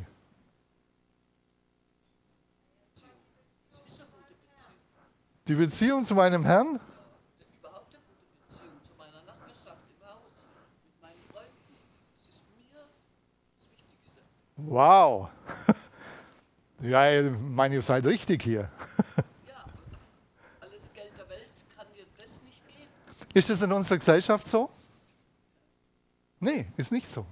Die 5.47 5.55
Beziehung 5.55 6.05
zu 6.05 6.15
meinem 6.15 6.45
Herrn? 6.45 6.79
Wow. 14.67 15.29
Ja, 16.81 17.09
ich 17.09 17.31
meine, 17.39 17.75
ihr 17.75 17.81
seid 17.81 18.05
richtig 18.05 18.43
hier. 18.43 18.69
Ja, 19.47 19.63
alles 20.59 20.91
Geld 20.93 21.11
der 21.17 21.29
Welt 21.29 21.47
kann 21.77 21.87
dir 21.95 22.03
das 22.17 22.41
nicht 22.43 22.61
geben. 22.67 22.89
Ist 23.33 23.49
das 23.49 23.61
in 23.61 23.71
unserer 23.71 23.99
Gesellschaft 23.99 24.49
so? 24.49 24.69
Nee, 26.41 26.65
ist 26.75 26.91
nicht 26.91 27.09
so. 27.09 27.25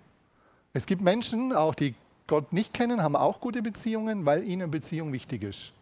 Es 0.72 0.86
gibt 0.86 1.02
Menschen, 1.02 1.54
auch 1.54 1.76
die 1.76 1.96
Gott 2.28 2.54
nicht 2.54 2.74
kennen, 2.74 3.04
haben 3.04 3.18
auch 3.18 3.42
gute 3.42 3.62
Beziehungen, 3.62 4.26
weil 4.26 4.46
ihnen 4.46 4.72
Beziehung 4.72 5.12
wichtig 5.12 5.44
ist. 5.44 5.74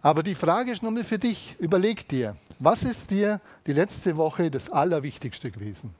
Aber 0.00 0.22
die 0.22 0.34
Frage 0.34 0.72
ist 0.72 0.82
nochmal 0.82 1.04
für 1.04 1.18
dich, 1.18 1.56
überleg 1.58 2.08
dir, 2.08 2.36
was 2.58 2.84
ist 2.84 3.10
dir 3.10 3.38
die 3.66 3.74
letzte 3.74 4.16
Woche 4.16 4.50
das 4.50 4.70
Allerwichtigste 4.70 5.50
gewesen? 5.50 5.94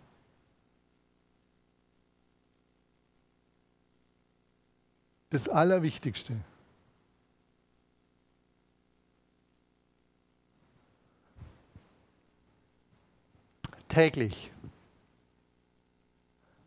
Das 5.32 5.48
Allerwichtigste. 5.48 6.34
Täglich. 13.88 14.52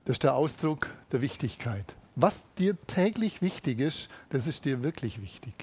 Das 0.06 0.16
ist 0.16 0.24
der 0.24 0.34
Ausdruck 0.34 0.90
der 1.12 1.22
Wichtigkeit. 1.22 1.96
Was 2.16 2.52
dir 2.56 2.76
täglich 2.88 3.44
wichtig 3.44 3.80
ist, 3.80 4.10
das 4.30 4.48
ist 4.48 4.66
dir 4.66 4.84
wirklich 4.84 5.22
wichtig. 5.22 5.54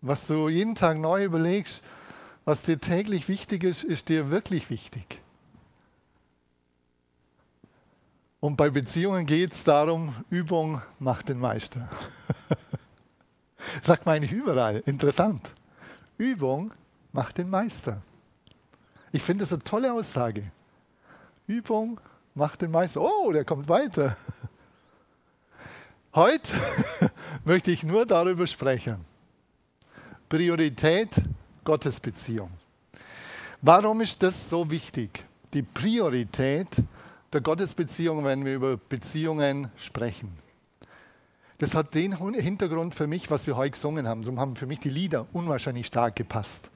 Was 0.00 0.26
du 0.26 0.48
jeden 0.48 0.74
Tag 0.74 0.98
neu 0.98 1.24
überlegst, 1.24 1.84
was 2.44 2.62
dir 2.62 2.80
täglich 2.80 3.28
wichtig 3.28 3.62
ist, 3.62 3.84
ist 3.84 4.08
dir 4.08 4.32
wirklich 4.32 4.70
wichtig. 4.70 5.20
Und 8.42 8.56
bei 8.56 8.70
Beziehungen 8.70 9.24
geht 9.24 9.52
es 9.52 9.62
darum, 9.62 10.12
Übung 10.28 10.82
macht 10.98 11.28
den 11.28 11.38
Meister. 11.38 11.88
Sagt 13.84 14.04
man 14.04 14.16
eigentlich 14.16 14.32
überall. 14.32 14.82
Interessant. 14.84 15.48
Übung 16.18 16.72
macht 17.12 17.38
den 17.38 17.48
Meister. 17.48 18.02
Ich 19.12 19.22
finde 19.22 19.44
das 19.44 19.52
eine 19.52 19.62
tolle 19.62 19.92
Aussage. 19.92 20.42
Übung 21.46 22.00
macht 22.34 22.62
den 22.62 22.72
Meister. 22.72 23.00
Oh, 23.00 23.30
der 23.30 23.44
kommt 23.44 23.68
weiter. 23.68 24.16
Heute 26.12 26.52
möchte 27.44 27.70
ich 27.70 27.84
nur 27.84 28.04
darüber 28.06 28.48
sprechen. 28.48 28.96
Priorität 30.28 31.10
Gottesbeziehung. 31.62 32.50
Warum 33.60 34.00
ist 34.00 34.20
das 34.20 34.50
so 34.50 34.68
wichtig? 34.68 35.24
Die 35.54 35.62
Priorität 35.62 36.82
der 37.32 37.40
Gottesbeziehung, 37.40 38.24
wenn 38.24 38.44
wir 38.44 38.54
über 38.54 38.76
Beziehungen 38.76 39.70
sprechen. 39.76 40.30
Das 41.58 41.74
hat 41.74 41.94
den 41.94 42.12
Hintergrund 42.34 42.94
für 42.94 43.06
mich, 43.06 43.30
was 43.30 43.46
wir 43.46 43.56
heute 43.56 43.72
gesungen 43.72 44.08
haben. 44.08 44.24
So 44.24 44.36
haben 44.36 44.56
für 44.56 44.66
mich 44.66 44.80
die 44.80 44.90
Lieder 44.90 45.26
unwahrscheinlich 45.32 45.86
stark 45.86 46.16
gepasst. 46.16 46.70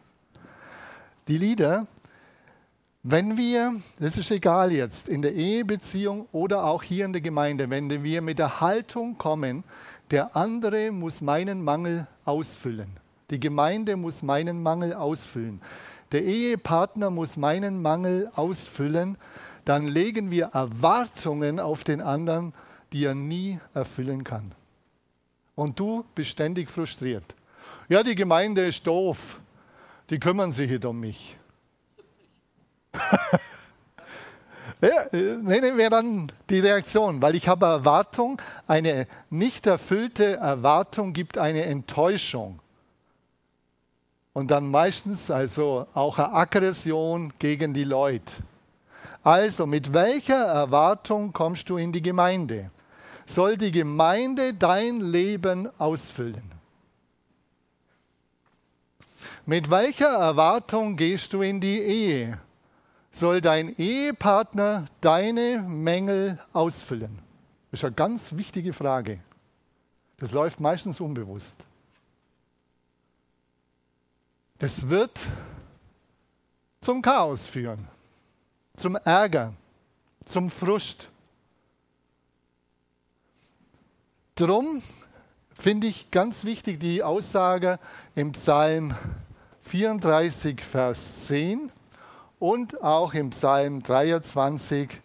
Die 1.28 1.38
Lieder, 1.38 1.86
wenn 3.02 3.36
wir, 3.36 3.74
das 3.98 4.16
ist 4.16 4.30
egal 4.30 4.72
jetzt, 4.72 5.08
in 5.08 5.22
der 5.22 5.34
Ehebeziehung 5.34 6.28
oder 6.32 6.64
auch 6.64 6.82
hier 6.82 7.04
in 7.04 7.12
der 7.12 7.20
Gemeinde, 7.20 7.68
wenn 7.68 7.90
wir 8.04 8.22
mit 8.22 8.38
der 8.38 8.60
Haltung 8.60 9.18
kommen, 9.18 9.64
der 10.12 10.36
andere 10.36 10.92
muss 10.92 11.20
meinen 11.20 11.62
Mangel 11.62 12.06
ausfüllen. 12.24 12.96
Die 13.30 13.40
Gemeinde 13.40 13.96
muss 13.96 14.22
meinen 14.22 14.62
Mangel 14.62 14.94
ausfüllen. 14.94 15.60
Der 16.12 16.22
Ehepartner 16.24 17.10
muss 17.10 17.36
meinen 17.36 17.82
Mangel 17.82 18.30
ausfüllen 18.36 19.16
dann 19.66 19.88
legen 19.88 20.30
wir 20.30 20.46
Erwartungen 20.46 21.60
auf 21.60 21.84
den 21.84 22.00
anderen, 22.00 22.54
die 22.92 23.04
er 23.04 23.16
nie 23.16 23.58
erfüllen 23.74 24.24
kann. 24.24 24.52
Und 25.56 25.78
du 25.78 26.04
bist 26.14 26.30
ständig 26.30 26.70
frustriert. 26.70 27.34
Ja, 27.88 28.02
die 28.02 28.14
Gemeinde 28.14 28.64
ist 28.64 28.86
doof. 28.86 29.40
Die 30.08 30.20
kümmern 30.20 30.52
sich 30.52 30.70
nicht 30.70 30.84
um 30.84 31.00
mich. 31.00 31.36
Ja, 34.80 35.06
nehmen 35.10 35.78
wir 35.78 35.90
dann 35.90 36.30
die 36.50 36.60
Reaktion, 36.60 37.22
weil 37.22 37.34
ich 37.34 37.48
habe 37.48 37.64
Erwartung, 37.64 38.40
eine 38.68 39.08
nicht 39.30 39.66
erfüllte 39.66 40.36
Erwartung 40.36 41.12
gibt 41.12 41.38
eine 41.38 41.62
Enttäuschung. 41.62 42.60
Und 44.32 44.50
dann 44.50 44.70
meistens 44.70 45.30
also 45.30 45.86
auch 45.94 46.18
eine 46.18 46.34
Aggression 46.34 47.32
gegen 47.38 47.72
die 47.72 47.84
Leute. 47.84 48.42
Also, 49.26 49.66
mit 49.66 49.92
welcher 49.92 50.44
Erwartung 50.44 51.32
kommst 51.32 51.68
du 51.68 51.78
in 51.78 51.90
die 51.90 52.00
Gemeinde? 52.00 52.70
Soll 53.26 53.56
die 53.56 53.72
Gemeinde 53.72 54.54
dein 54.54 55.00
Leben 55.00 55.68
ausfüllen? 55.80 56.48
Mit 59.44 59.68
welcher 59.68 60.10
Erwartung 60.10 60.96
gehst 60.96 61.32
du 61.32 61.42
in 61.42 61.60
die 61.60 61.80
Ehe? 61.80 62.38
Soll 63.10 63.40
dein 63.40 63.74
Ehepartner 63.76 64.86
deine 65.00 65.60
Mängel 65.66 66.38
ausfüllen? 66.52 67.18
Das 67.72 67.80
ist 67.80 67.84
eine 67.84 67.96
ganz 67.96 68.32
wichtige 68.36 68.72
Frage. 68.72 69.18
Das 70.18 70.30
läuft 70.30 70.60
meistens 70.60 71.00
unbewusst. 71.00 71.64
Das 74.58 74.88
wird 74.88 75.18
zum 76.78 77.02
Chaos 77.02 77.48
führen, 77.48 77.88
zum 78.76 78.96
Ärger, 78.96 79.54
zum 80.24 80.50
Frust. 80.50 81.08
Drum 84.34 84.82
finde 85.58 85.86
ich 85.86 86.10
ganz 86.10 86.44
wichtig 86.44 86.78
die 86.78 87.02
Aussage 87.02 87.78
im 88.14 88.32
Psalm 88.32 88.94
34, 89.62 90.60
Vers 90.60 91.26
10 91.26 91.72
und 92.38 92.82
auch 92.82 93.14
im 93.14 93.30
Psalm 93.30 93.82
23, 93.82 95.00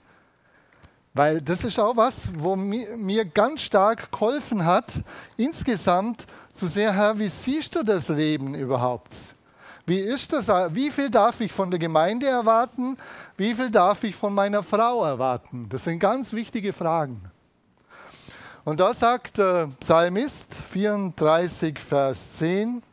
weil 1.13 1.41
das 1.41 1.63
ist 1.63 1.79
auch 1.79 1.95
was, 1.95 2.27
wo 2.37 2.55
mir 2.55 3.25
ganz 3.25 3.61
stark 3.61 4.11
geholfen 4.11 4.65
hat, 4.65 4.99
insgesamt 5.37 6.27
zu 6.53 6.67
sehen, 6.67 6.93
Herr, 6.93 7.17
wie 7.17 7.27
siehst 7.27 7.75
du 7.75 7.83
das 7.83 8.09
Leben 8.09 8.53
überhaupt? 8.53 9.09
Wie 9.85 10.00
ist 10.00 10.31
das? 10.33 10.47
Wie 10.73 10.91
viel 10.91 11.09
darf 11.09 11.41
ich 11.41 11.51
von 11.51 11.71
der 11.71 11.79
Gemeinde 11.79 12.27
erwarten? 12.27 12.97
Wie 13.38 13.53
viel 13.53 13.69
darf 13.69 14.03
ich 14.03 14.15
von 14.15 14.33
meiner 14.33 14.63
Frau 14.63 15.03
erwarten? 15.03 15.67
Das 15.69 15.83
sind 15.85 16.00
ganz 16.00 16.33
wichtige 16.33 16.73
Fragen. 16.73 17.21
Und 18.63 18.79
da 18.79 18.93
sagt 18.93 19.39
der 19.39 19.69
Psalmist 19.79 20.53
34, 20.69 21.79
Vers 21.79 22.38
10, 22.38 22.83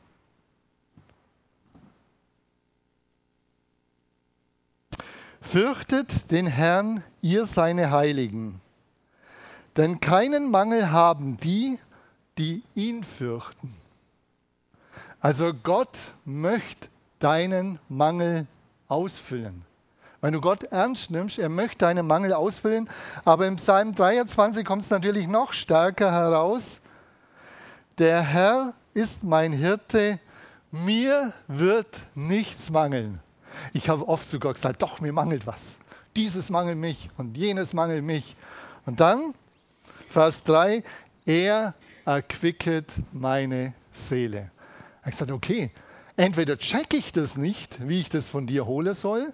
Fürchtet 5.41 6.31
den 6.31 6.47
Herrn, 6.47 7.03
ihr 7.23 7.47
seine 7.47 7.91
Heiligen, 7.91 8.61
denn 9.79 9.99
keinen 9.99 10.51
Mangel 10.51 10.91
haben 10.91 11.39
die, 11.39 11.79
die 12.37 12.63
ihn 12.75 13.03
fürchten. 13.03 13.75
Also 15.21 15.53
Gott 15.53 15.97
möchte 16.25 16.89
deinen 17.19 17.81
Mangel 17.89 18.47
ausfüllen. 18.87 19.65
Wenn 20.21 20.33
du 20.33 20.41
Gott 20.41 20.65
ernst 20.65 21.11
nimmst, 21.11 21.39
er 21.39 21.49
möchte 21.49 21.79
deinen 21.79 22.07
Mangel 22.07 22.33
ausfüllen. 22.33 22.89
Aber 23.25 23.47
im 23.47 23.57
Psalm 23.57 23.95
23 23.95 24.65
kommt 24.65 24.83
es 24.85 24.91
natürlich 24.91 25.27
noch 25.27 25.53
stärker 25.53 26.13
heraus. 26.13 26.81
Der 27.99 28.21
Herr 28.21 28.75
ist 28.95 29.25
mein 29.25 29.53
Hirte, 29.53 30.21
mir 30.71 31.33
wird 31.49 32.01
nichts 32.15 32.71
mangeln. 32.71 33.21
Ich 33.73 33.89
habe 33.89 34.07
oft 34.07 34.29
sogar 34.29 34.53
gesagt, 34.53 34.83
doch, 34.83 35.01
mir 35.01 35.13
mangelt 35.13 35.47
was. 35.47 35.79
Dieses 36.15 36.51
mangelt 36.51 36.79
mich 36.79 37.11
und 37.17 37.37
jenes 37.37 37.73
mangelt 37.73 38.05
mich. 38.05 38.37
Und 38.87 39.01
dann, 39.01 39.35
Vers 40.09 40.45
3, 40.45 40.83
er 41.27 41.75
erquicket 42.05 42.93
meine 43.13 43.75
Seele. 43.93 44.51
Ich 45.09 45.17
sagte, 45.17 45.35
okay, 45.35 45.71
entweder 46.17 46.59
checke 46.59 46.97
ich 46.97 47.13
das 47.13 47.37
nicht, 47.37 47.89
wie 47.89 48.01
ich 48.01 48.09
das 48.11 48.29
von 48.29 48.47
dir 48.47 48.67
holen 48.67 48.95
soll, 48.95 49.33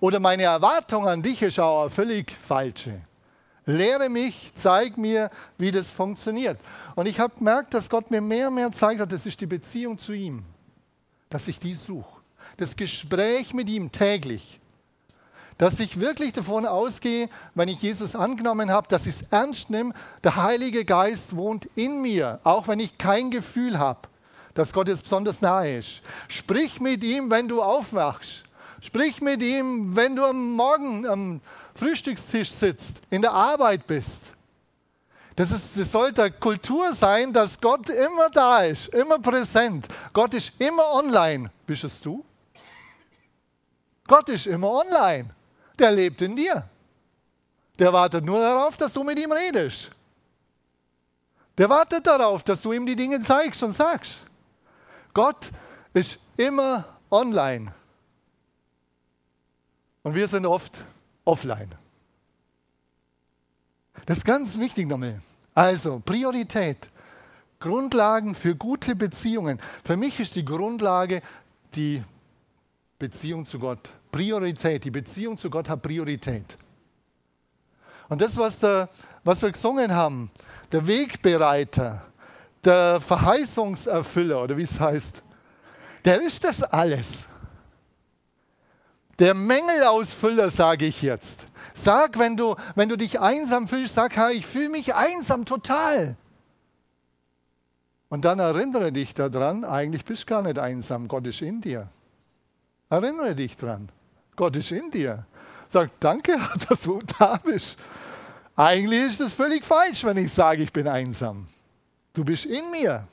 oder 0.00 0.20
meine 0.20 0.44
Erwartung 0.44 1.06
an 1.08 1.22
dich 1.22 1.42
ist 1.42 1.60
auch 1.60 1.88
völlig 1.88 2.30
falsche. 2.30 3.00
Lehre 3.66 4.08
mich, 4.08 4.52
zeig 4.54 4.98
mir, 4.98 5.30
wie 5.56 5.70
das 5.70 5.90
funktioniert. 5.90 6.58
Und 6.96 7.06
ich 7.06 7.18
habe 7.20 7.34
gemerkt, 7.38 7.72
dass 7.72 7.88
Gott 7.88 8.10
mir 8.10 8.20
mehr 8.20 8.48
und 8.48 8.54
mehr 8.54 8.72
zeigt 8.72 9.00
hat, 9.00 9.12
das 9.12 9.24
ist 9.24 9.40
die 9.40 9.46
Beziehung 9.46 9.96
zu 9.96 10.12
ihm, 10.12 10.44
dass 11.30 11.48
ich 11.48 11.58
die 11.58 11.74
suche. 11.74 12.20
Das 12.58 12.76
Gespräch 12.76 13.54
mit 13.54 13.68
ihm 13.68 13.90
täglich. 13.90 14.60
Dass 15.56 15.80
ich 15.80 16.00
wirklich 16.00 16.32
davon 16.32 16.66
ausgehe, 16.66 17.28
wenn 17.54 17.68
ich 17.68 17.80
Jesus 17.80 18.14
angenommen 18.14 18.70
habe, 18.70 18.88
dass 18.88 19.06
ich 19.06 19.14
es 19.14 19.22
ernst 19.30 19.70
nehme, 19.70 19.94
der 20.22 20.36
Heilige 20.36 20.84
Geist 20.84 21.36
wohnt 21.36 21.66
in 21.74 22.02
mir, 22.02 22.40
auch 22.44 22.68
wenn 22.68 22.80
ich 22.80 22.98
kein 22.98 23.30
Gefühl 23.30 23.78
habe 23.78 24.08
dass 24.54 24.72
Gott 24.72 24.88
jetzt 24.88 25.02
besonders 25.02 25.40
nahe 25.40 25.78
ist. 25.78 26.00
Sprich 26.28 26.80
mit 26.80 27.02
ihm, 27.02 27.30
wenn 27.30 27.48
du 27.48 27.60
aufwachst. 27.60 28.44
Sprich 28.80 29.20
mit 29.20 29.42
ihm, 29.42 29.96
wenn 29.96 30.14
du 30.14 30.24
am 30.24 30.52
Morgen 30.52 31.06
am 31.06 31.40
Frühstückstisch 31.74 32.50
sitzt, 32.50 33.00
in 33.10 33.22
der 33.22 33.32
Arbeit 33.32 33.86
bist. 33.86 34.32
Das, 35.36 35.50
ist, 35.50 35.76
das 35.76 35.90
sollte 35.90 36.30
Kultur 36.30 36.94
sein, 36.94 37.32
dass 37.32 37.60
Gott 37.60 37.88
immer 37.88 38.30
da 38.30 38.62
ist, 38.62 38.88
immer 38.88 39.18
präsent. 39.18 39.88
Gott 40.12 40.32
ist 40.34 40.52
immer 40.60 40.92
online. 40.92 41.50
Bist 41.66 41.82
es 41.84 42.00
du? 42.00 42.24
Gott 44.06 44.28
ist 44.28 44.46
immer 44.46 44.70
online. 44.70 45.30
Der 45.76 45.90
lebt 45.90 46.22
in 46.22 46.36
dir. 46.36 46.68
Der 47.78 47.92
wartet 47.92 48.24
nur 48.24 48.38
darauf, 48.38 48.76
dass 48.76 48.92
du 48.92 49.02
mit 49.02 49.18
ihm 49.18 49.32
redest. 49.32 49.90
Der 51.58 51.68
wartet 51.68 52.06
darauf, 52.06 52.42
dass 52.44 52.62
du 52.62 52.72
ihm 52.72 52.86
die 52.86 52.94
Dinge 52.94 53.20
zeigst 53.20 53.62
und 53.62 53.74
sagst. 53.74 54.26
Gott 55.14 55.52
ist 55.92 56.18
immer 56.36 56.84
online. 57.10 57.72
Und 60.02 60.14
wir 60.14 60.28
sind 60.28 60.44
oft 60.44 60.82
offline. 61.24 61.70
Das 64.06 64.18
ist 64.18 64.24
ganz 64.24 64.58
wichtig 64.58 64.86
nochmal. 64.86 65.20
Also, 65.54 66.02
Priorität. 66.04 66.90
Grundlagen 67.60 68.34
für 68.34 68.54
gute 68.54 68.94
Beziehungen. 68.94 69.58
Für 69.84 69.96
mich 69.96 70.20
ist 70.20 70.36
die 70.36 70.44
Grundlage 70.44 71.22
die 71.74 72.02
Beziehung 72.98 73.46
zu 73.46 73.58
Gott. 73.58 73.90
Priorität. 74.12 74.84
Die 74.84 74.90
Beziehung 74.90 75.38
zu 75.38 75.48
Gott 75.48 75.68
hat 75.68 75.80
Priorität. 75.80 76.58
Und 78.08 78.20
das, 78.20 78.36
was, 78.36 78.58
der, 78.58 78.90
was 79.22 79.40
wir 79.40 79.50
gesungen 79.50 79.92
haben, 79.92 80.30
der 80.72 80.86
Wegbereiter, 80.86 82.02
der 82.66 83.00
Verheißungserfüller 83.00 84.42
oder 84.42 84.56
wie 84.56 84.62
es 84.62 84.78
heißt, 84.78 85.22
der 86.04 86.20
ist 86.20 86.44
das 86.44 86.62
alles. 86.62 87.26
Der 89.18 89.34
Mängelausfüller, 89.34 90.50
sage 90.50 90.86
ich 90.86 91.02
jetzt. 91.02 91.46
Sag, 91.72 92.18
wenn 92.18 92.36
du, 92.36 92.56
wenn 92.74 92.88
du 92.88 92.96
dich 92.96 93.20
einsam 93.20 93.68
fühlst, 93.68 93.94
sag, 93.94 94.16
Herr, 94.16 94.30
ich 94.30 94.46
fühle 94.46 94.68
mich 94.68 94.94
einsam 94.94 95.44
total. 95.44 96.16
Und 98.08 98.24
dann 98.24 98.38
erinnere 98.38 98.92
dich 98.92 99.14
daran, 99.14 99.64
eigentlich 99.64 100.04
bist 100.04 100.22
du 100.22 100.26
gar 100.26 100.42
nicht 100.42 100.58
einsam, 100.58 101.08
Gott 101.08 101.26
ist 101.26 101.42
in 101.42 101.60
dir. 101.60 101.88
Erinnere 102.90 103.34
dich 103.34 103.56
daran, 103.56 103.88
Gott 104.36 104.56
ist 104.56 104.70
in 104.70 104.90
dir. 104.90 105.26
Sag, 105.68 105.90
danke, 106.00 106.38
dass 106.68 106.82
du 106.82 107.00
da 107.18 107.38
bist. 107.38 107.78
Eigentlich 108.56 109.02
ist 109.02 109.20
es 109.20 109.34
völlig 109.34 109.64
falsch, 109.64 110.04
wenn 110.04 110.16
ich 110.16 110.32
sage, 110.32 110.62
ich 110.62 110.72
bin 110.72 110.86
einsam. 110.86 111.48
Du 112.14 112.24
bist 112.24 112.46
in 112.46 112.70
mir. 112.70 113.06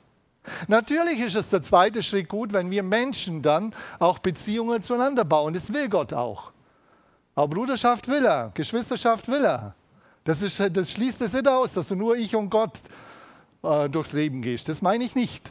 Natürlich 0.68 1.20
ist 1.20 1.36
es 1.36 1.50
der 1.50 1.62
zweite 1.62 2.02
Schritt 2.02 2.28
gut, 2.28 2.52
wenn 2.52 2.70
wir 2.70 2.82
Menschen 2.82 3.42
dann 3.42 3.74
auch 3.98 4.18
Beziehungen 4.18 4.80
zueinander 4.80 5.24
bauen. 5.24 5.54
Das 5.54 5.72
will 5.72 5.88
Gott 5.88 6.12
auch. 6.12 6.52
Aber 7.34 7.48
Bruderschaft 7.48 8.08
will 8.08 8.24
er, 8.24 8.50
Geschwisterschaft 8.54 9.28
will 9.28 9.44
er. 9.44 9.74
Das, 10.24 10.40
ist, 10.42 10.60
das 10.72 10.92
schließt 10.92 11.20
es 11.22 11.32
nicht 11.32 11.48
aus, 11.48 11.72
dass 11.74 11.88
du 11.88 11.96
nur 11.96 12.16
ich 12.16 12.34
und 12.36 12.50
Gott 12.50 12.72
äh, 13.62 13.88
durchs 13.88 14.12
Leben 14.12 14.40
gehst. 14.42 14.68
Das 14.68 14.82
meine 14.82 15.04
ich 15.04 15.14
nicht. 15.14 15.50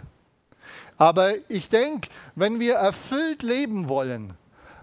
Aber 0.97 1.33
ich 1.49 1.67
denke, 1.67 2.09
wenn 2.35 2.59
wir 2.59 2.75
erfüllt 2.75 3.43
leben 3.43 3.89
wollen, 3.89 4.33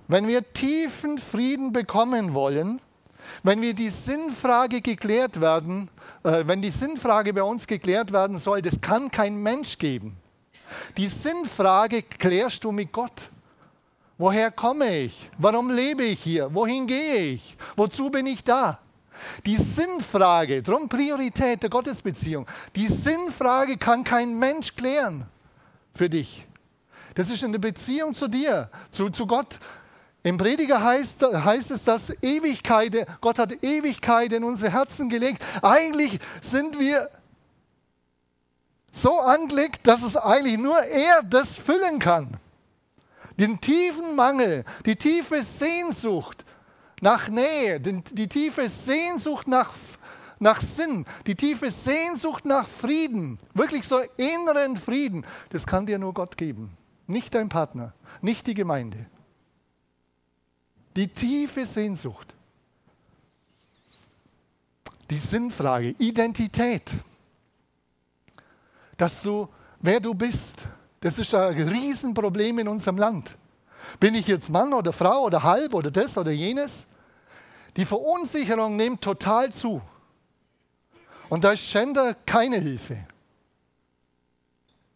wenn 0.09 0.27
wir 0.27 0.53
tiefen 0.53 1.19
Frieden 1.19 1.73
bekommen 1.73 2.35
wollen, 2.35 2.81
wenn 3.43 3.61
wir 3.61 3.75
die 3.75 3.89
Sinnfrage 3.89 4.81
geklärt 4.81 5.41
werden, 5.41 5.91
äh, 6.23 6.45
wenn 6.47 6.63
die 6.63 6.71
Sinnfrage 6.71 7.33
bei 7.33 7.43
uns 7.43 7.67
geklärt 7.67 8.13
werden 8.13 8.39
soll, 8.39 8.63
das 8.63 8.81
kann 8.81 9.11
kein 9.11 9.43
Mensch 9.43 9.79
geben. 9.79 10.17
Die 10.97 11.07
Sinnfrage 11.07 12.03
klärst 12.03 12.65
du 12.65 12.73
mit 12.73 12.93
Gott. 12.93 13.31
Woher 14.19 14.51
komme 14.51 14.99
ich? 14.99 15.31
Warum 15.39 15.71
lebe 15.71 16.05
ich 16.05 16.23
hier? 16.23 16.53
Wohin 16.53 16.87
gehe 16.87 17.17
ich? 17.33 17.57
Wozu 17.77 18.11
bin 18.11 18.27
ich 18.27 18.43
da? 18.43 18.81
Die 19.47 19.57
Sinnfrage, 19.57 20.63
darum 20.63 20.89
Priorität 20.89 21.63
der 21.63 21.71
Gottesbeziehung, 21.71 22.47
die 22.77 22.89
Sinnfrage 22.89 23.77
kann 23.77 24.05
kein 24.05 24.39
Mensch 24.39 24.75
klären 24.77 25.27
für 25.95 26.09
dich. 26.09 26.47
Das 27.15 27.31
ist 27.31 27.43
in 27.43 27.53
der 27.53 27.59
Beziehung 27.59 28.15
zu 28.15 28.29
dir, 28.29 28.71
zu, 28.91 29.11
zu 29.11 29.27
Gott 29.27 29.59
Im 30.23 30.37
Prediger 30.37 30.83
heißt, 30.83 31.23
heißt, 31.23 31.71
es, 31.71 31.85
dass 31.85 32.11
Ewigkeit, 32.23 33.07
Gott 33.21 33.39
hat 33.39 33.63
Ewigkeit 33.63 34.33
in 34.33 34.45
unsere 34.45 34.73
Herzen 34.73 35.09
gelegt. 35.09 35.45
Eigentlich 35.63 36.19
sind 36.43 36.79
wir 36.79 37.09
so 38.91 39.21
angelegt, 39.21 39.87
dass 39.87 40.03
es 40.03 40.17
eigentlich 40.17 40.59
nur 40.59 40.79
er 40.83 41.23
das 41.23 41.57
füllen 41.57 41.99
kann. 41.99 42.37
Den 43.39 43.61
tiefen 43.61 44.17
Mangel, 44.17 44.65
die 44.85 44.97
tiefe 44.97 45.45
Sehnsucht 45.45 46.45
nach 47.01 47.29
Nähe, 47.29 47.79
die 47.79 48.29
tiefe 48.29 48.69
Sehnsucht 48.69 49.47
nach, 49.47 49.73
nach 50.41 50.61
Sinn, 50.61 51.07
die 51.29 51.37
tiefe 51.37 51.71
Sehnsucht 51.71 52.45
nach 52.45 52.67
Frieden, 52.67 53.39
wirklich 53.55 53.87
so 53.87 54.01
inneren 54.17 54.77
Frieden, 54.77 55.25
das 55.51 55.65
kann 55.65 55.87
dir 55.87 55.99
nur 55.99 56.13
Gott 56.13 56.37
geben. 56.37 56.77
Nicht 57.07 57.35
dein 57.37 57.49
Partner, 57.49 57.95
nicht 58.21 58.49
die 58.49 58.55
Gemeinde. 58.55 59.07
Die 60.99 61.07
tiefe 61.07 61.65
Sehnsucht. 61.65 62.35
Die 65.09 65.17
Sinnfrage, 65.17 65.91
Identität. 65.91 66.91
Dass 68.97 69.23
du, 69.23 69.49
wer 69.79 70.01
du 70.01 70.13
bist, 70.13 70.67
das 70.99 71.21
ist 71.21 71.33
ein 71.37 71.69
Riesenproblem 71.69 72.59
in 72.59 72.67
unserem 72.67 72.99
Land. 72.99 73.37
Bin 74.01 74.17
ich 74.17 74.27
jetzt 74.27 74.51
Mann 74.51 74.73
oder 74.73 74.93
Frau 74.93 75.23
oder 75.23 75.45
halb 75.45 75.73
oder 75.73 75.93
das 75.93 76.19
oder 76.19 76.33
jenes? 76.33 76.87
Die 77.77 77.85
Verunsicherung 77.85 78.77
nimmt 78.77 79.01
total 79.01 79.53
zu. 79.53 79.81
Und 81.29 81.45
da 81.45 81.53
ist 81.53 81.71
Gender 81.71 82.17
keine 82.27 82.57
Hilfe. 82.57 82.99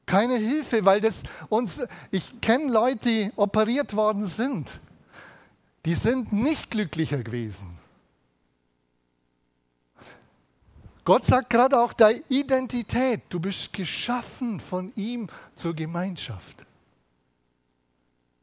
Keine 0.04 0.34
Hilfe, 0.34 0.84
weil 0.84 1.00
das 1.00 1.22
uns, 1.48 1.80
ich 2.10 2.40
kenne 2.40 2.72
Leute, 2.72 3.08
die 3.08 3.32
operiert 3.36 3.94
worden 3.94 4.26
sind 4.26 4.80
die 5.84 5.94
sind 5.94 6.32
nicht 6.32 6.70
glücklicher 6.70 7.22
gewesen. 7.22 7.78
Gott 11.04 11.24
sagt 11.24 11.50
gerade 11.50 11.80
auch 11.80 11.92
deine 11.92 12.22
Identität. 12.28 13.22
Du 13.28 13.40
bist 13.40 13.72
geschaffen 13.72 14.60
von 14.60 14.92
ihm 14.94 15.28
zur 15.54 15.74
Gemeinschaft. 15.74 16.64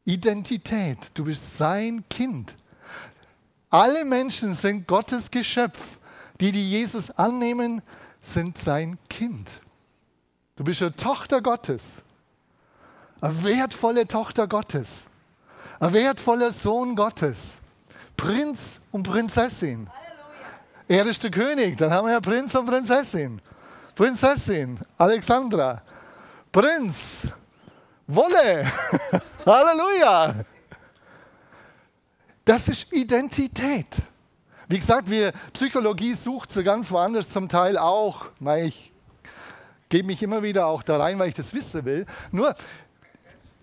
Identität. 0.04 0.98
Du 1.14 1.24
bist 1.24 1.56
sein 1.56 2.04
Kind. 2.10 2.54
Alle 3.70 4.04
Menschen 4.04 4.54
sind 4.54 4.86
Gottes 4.86 5.30
Geschöpf. 5.30 5.98
Die, 6.40 6.52
die 6.52 6.70
Jesus 6.70 7.10
annehmen, 7.10 7.80
sind 8.20 8.58
sein 8.58 8.98
Kind. 9.08 9.48
Du 10.56 10.64
bist 10.64 10.82
eine 10.82 10.94
Tochter 10.94 11.40
Gottes. 11.40 12.02
Eine 13.22 13.42
wertvolle 13.42 14.06
Tochter 14.06 14.46
Gottes. 14.46 15.04
Ein 15.80 15.94
wertvoller 15.94 16.52
Sohn 16.52 16.94
Gottes. 16.94 17.56
Prinz 18.14 18.80
und 18.92 19.02
Prinzessin. 19.02 19.88
Halleluja. 19.88 20.58
Er 20.86 21.06
ist 21.06 21.24
der 21.24 21.30
König. 21.30 21.78
Dann 21.78 21.90
haben 21.90 22.06
wir 22.06 22.12
ja 22.12 22.20
Prinz 22.20 22.54
und 22.54 22.66
Prinzessin. 22.66 23.40
Prinzessin, 23.94 24.78
Alexandra. 24.98 25.80
Prinz, 26.52 27.28
Wolle. 28.06 28.70
Halleluja. 29.46 30.34
Das 32.44 32.68
ist 32.68 32.92
Identität. 32.92 34.02
Wie 34.68 34.78
gesagt, 34.78 35.08
wir, 35.08 35.32
Psychologie 35.54 36.12
sucht 36.12 36.52
sie 36.52 36.62
ganz 36.62 36.90
woanders 36.90 37.30
zum 37.30 37.48
Teil 37.48 37.78
auch. 37.78 38.26
Ich 38.58 38.92
gebe 39.88 40.08
mich 40.08 40.22
immer 40.22 40.42
wieder 40.42 40.66
auch 40.66 40.82
da 40.82 40.98
rein, 40.98 41.18
weil 41.18 41.30
ich 41.30 41.34
das 41.34 41.54
wissen 41.54 41.84
will. 41.86 42.04
Nur 42.32 42.54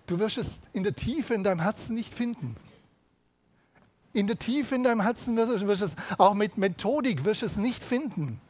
Du 0.08 0.18
wirst 0.18 0.38
es 0.38 0.60
in 0.72 0.82
der 0.82 0.96
Tiefe 0.96 1.34
in 1.34 1.44
deinem 1.44 1.60
Herzen 1.60 1.94
nicht 1.94 2.12
finden. 2.14 2.56
In 4.14 4.26
der 4.26 4.38
Tiefe 4.38 4.74
in 4.74 4.82
deinem 4.82 5.02
Herzen 5.02 5.36
wirst 5.36 5.52
du 5.52 5.84
es 5.84 5.96
auch 6.16 6.32
mit 6.34 6.56
Methodik 6.56 7.24
wirst 7.26 7.42
es 7.42 7.56
nicht 7.56 7.84
finden. 7.84 8.40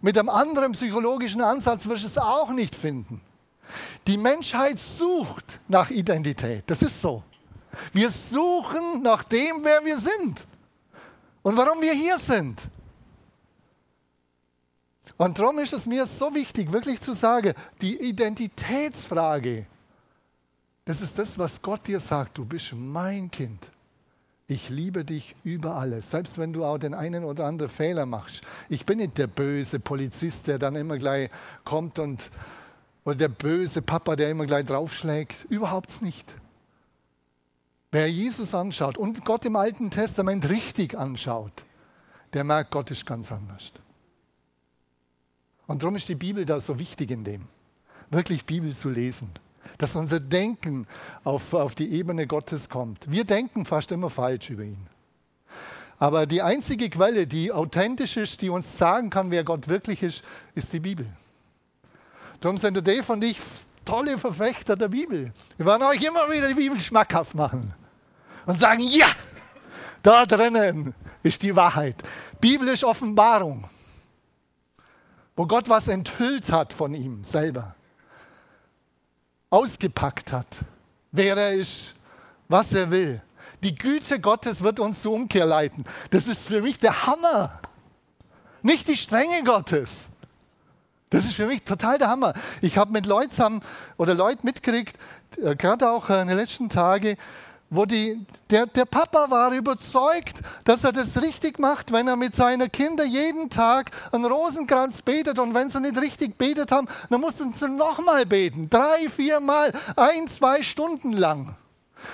Mit 0.00 0.16
einem 0.16 0.28
anderen 0.28 0.72
psychologischen 0.72 1.40
Ansatz 1.40 1.86
wirst 1.86 2.04
du 2.04 2.08
es 2.08 2.18
auch 2.18 2.50
nicht 2.50 2.76
finden. 2.76 3.20
Die 4.06 4.16
Menschheit 4.16 4.78
sucht 4.78 5.58
nach 5.66 5.90
Identität. 5.90 6.62
Das 6.68 6.80
ist 6.80 7.00
so. 7.00 7.24
Wir 7.92 8.08
suchen 8.08 9.02
nach 9.02 9.24
dem, 9.24 9.64
wer 9.64 9.84
wir 9.84 9.98
sind 9.98 10.46
und 11.42 11.56
warum 11.56 11.80
wir 11.80 11.92
hier 11.92 12.18
sind. 12.20 12.60
Und 15.16 15.36
darum 15.38 15.58
ist 15.58 15.72
es 15.72 15.86
mir 15.86 16.06
so 16.06 16.32
wichtig, 16.32 16.70
wirklich 16.72 17.00
zu 17.00 17.14
sagen, 17.14 17.52
die 17.80 17.98
Identitätsfrage 18.00 19.66
das 20.86 21.02
ist 21.02 21.18
das, 21.18 21.36
was 21.36 21.60
Gott 21.60 21.88
dir 21.88 21.98
sagt. 21.98 22.38
Du 22.38 22.44
bist 22.44 22.72
mein 22.72 23.28
Kind. 23.30 23.70
Ich 24.46 24.68
liebe 24.70 25.04
dich 25.04 25.34
über 25.42 25.74
alles, 25.74 26.12
selbst 26.12 26.38
wenn 26.38 26.52
du 26.52 26.64
auch 26.64 26.78
den 26.78 26.94
einen 26.94 27.24
oder 27.24 27.44
anderen 27.44 27.70
Fehler 27.70 28.06
machst. 28.06 28.42
Ich 28.68 28.86
bin 28.86 28.98
nicht 28.98 29.18
der 29.18 29.26
böse 29.26 29.80
Polizist, 29.80 30.46
der 30.46 30.60
dann 30.60 30.76
immer 30.76 30.96
gleich 30.96 31.28
kommt 31.64 31.98
und 31.98 32.30
oder 33.04 33.16
der 33.16 33.28
böse 33.28 33.82
Papa, 33.82 34.14
der 34.14 34.30
immer 34.30 34.46
gleich 34.46 34.64
draufschlägt. 34.64 35.44
Überhaupt 35.48 36.02
nicht. 36.02 36.32
Wer 37.90 38.08
Jesus 38.08 38.54
anschaut 38.54 38.96
und 38.96 39.24
Gott 39.24 39.44
im 39.44 39.56
Alten 39.56 39.90
Testament 39.90 40.48
richtig 40.48 40.96
anschaut, 40.96 41.64
der 42.32 42.44
merkt, 42.44 42.70
Gott 42.70 42.92
ist 42.92 43.04
ganz 43.04 43.32
anders. 43.32 43.72
Und 45.66 45.82
darum 45.82 45.96
ist 45.96 46.08
die 46.08 46.14
Bibel 46.14 46.46
da 46.46 46.60
so 46.60 46.78
wichtig 46.78 47.10
in 47.10 47.24
dem, 47.24 47.48
wirklich 48.10 48.44
Bibel 48.44 48.74
zu 48.76 48.88
lesen 48.88 49.32
dass 49.78 49.96
unser 49.96 50.20
Denken 50.20 50.86
auf, 51.24 51.54
auf 51.54 51.74
die 51.74 51.90
Ebene 51.92 52.26
Gottes 52.26 52.68
kommt. 52.68 53.10
Wir 53.10 53.24
denken 53.24 53.64
fast 53.64 53.92
immer 53.92 54.10
falsch 54.10 54.50
über 54.50 54.64
ihn. 54.64 54.86
Aber 55.98 56.26
die 56.26 56.42
einzige 56.42 56.90
Quelle, 56.90 57.26
die 57.26 57.52
authentisch 57.52 58.16
ist, 58.16 58.42
die 58.42 58.50
uns 58.50 58.76
sagen 58.76 59.10
kann, 59.10 59.30
wer 59.30 59.44
Gott 59.44 59.68
wirklich 59.68 60.02
ist, 60.02 60.24
ist 60.54 60.72
die 60.72 60.80
Bibel. 60.80 61.06
Darum 62.40 62.58
sind 62.58 62.74
der 62.74 62.82
Dave 62.82 63.12
und 63.12 63.24
ich 63.24 63.38
tolle 63.84 64.18
Verfechter 64.18 64.76
der 64.76 64.88
Bibel. 64.88 65.32
Wir 65.56 65.66
wollen 65.66 65.82
euch 65.82 66.02
immer 66.02 66.30
wieder 66.30 66.48
die 66.48 66.54
Bibel 66.54 66.78
schmackhaft 66.80 67.34
machen 67.34 67.72
und 68.44 68.58
sagen, 68.58 68.82
ja, 68.82 69.06
da 70.02 70.26
drinnen 70.26 70.94
ist 71.22 71.42
die 71.42 71.56
Wahrheit. 71.56 71.96
Bibel 72.40 72.68
ist 72.68 72.84
Offenbarung, 72.84 73.64
wo 75.34 75.46
Gott 75.46 75.68
was 75.68 75.88
enthüllt 75.88 76.52
hat 76.52 76.72
von 76.72 76.94
ihm 76.94 77.24
selber 77.24 77.75
ausgepackt 79.50 80.32
hat, 80.32 80.48
wer 81.12 81.36
er 81.36 81.52
ist, 81.52 81.94
was 82.48 82.72
er 82.72 82.90
will. 82.90 83.22
Die 83.62 83.74
Güte 83.74 84.20
Gottes 84.20 84.62
wird 84.62 84.80
uns 84.80 85.02
zur 85.02 85.12
Umkehr 85.12 85.46
leiten. 85.46 85.84
Das 86.10 86.26
ist 86.26 86.48
für 86.48 86.62
mich 86.62 86.78
der 86.78 87.06
Hammer. 87.06 87.60
Nicht 88.62 88.88
die 88.88 88.96
Strenge 88.96 89.42
Gottes. 89.44 90.06
Das 91.10 91.24
ist 91.24 91.34
für 91.34 91.46
mich 91.46 91.62
total 91.62 91.98
der 91.98 92.08
Hammer. 92.08 92.34
Ich 92.60 92.78
habe 92.78 92.92
mit 92.92 93.06
Leuten 93.06 93.60
oder 93.96 94.14
Leuten 94.14 94.44
mitgekriegt, 94.44 94.98
äh, 95.40 95.54
gerade 95.54 95.90
auch 95.90 96.10
in 96.10 96.26
den 96.26 96.36
letzten 96.36 96.68
Tagen, 96.68 97.16
wo 97.68 97.84
die, 97.84 98.24
der, 98.48 98.66
der 98.66 98.84
Papa 98.84 99.28
war 99.28 99.52
überzeugt, 99.52 100.40
dass 100.64 100.84
er 100.84 100.92
das 100.92 101.20
richtig 101.20 101.58
macht, 101.58 101.92
wenn 101.92 102.06
er 102.06 102.16
mit 102.16 102.34
seinen 102.34 102.70
Kindern 102.70 103.10
jeden 103.10 103.50
Tag 103.50 103.90
einen 104.12 104.24
Rosenkranz 104.24 105.02
betet 105.02 105.38
und 105.38 105.52
wenn 105.52 105.68
sie 105.68 105.80
nicht 105.80 106.00
richtig 106.00 106.38
betet 106.38 106.70
haben, 106.70 106.86
dann 107.10 107.20
mussten 107.20 107.52
sie 107.52 107.68
nochmal 107.68 108.24
beten. 108.24 108.70
Drei, 108.70 109.08
viermal, 109.08 109.72
ein, 109.96 110.28
zwei 110.28 110.62
Stunden 110.62 111.12
lang. 111.12 111.56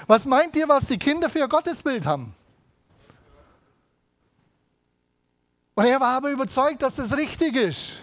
Was 0.07 0.25
meint 0.25 0.57
ihr, 0.57 0.69
was 0.69 0.87
die 0.87 0.99
Kinder 0.99 1.29
für 1.29 1.41
ihr 1.41 1.49
Gottesbild 1.49 2.07
haben? 2.07 2.35
Und 5.75 5.85
er 5.85 6.01
war 6.01 6.17
aber 6.17 6.31
überzeugt, 6.31 6.83
dass 6.83 6.95
das 6.95 7.17
richtig 7.17 7.57
ist. 7.57 7.95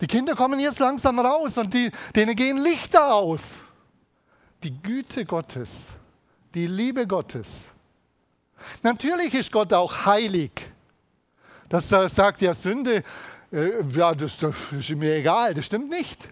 Die 0.00 0.06
Kinder 0.06 0.34
kommen 0.34 0.58
jetzt 0.58 0.78
langsam 0.78 1.18
raus 1.18 1.58
und 1.58 1.74
die, 1.74 1.90
denen 2.16 2.34
gehen 2.34 2.56
Lichter 2.56 3.12
auf 3.12 3.69
die 4.62 4.82
Güte 4.82 5.24
Gottes, 5.24 5.86
die 6.54 6.66
Liebe 6.66 7.06
Gottes. 7.06 7.66
Natürlich 8.82 9.32
ist 9.34 9.50
Gott 9.50 9.72
auch 9.72 10.04
heilig. 10.04 10.50
Das 11.68 11.88
sagt 11.88 12.42
ja 12.42 12.52
Sünde, 12.52 13.02
äh, 13.52 13.82
ja, 13.94 14.14
das, 14.14 14.36
das 14.38 14.54
ist 14.72 14.90
mir 14.90 15.14
egal, 15.14 15.54
das 15.54 15.66
stimmt 15.66 15.90
nicht. 15.90 16.30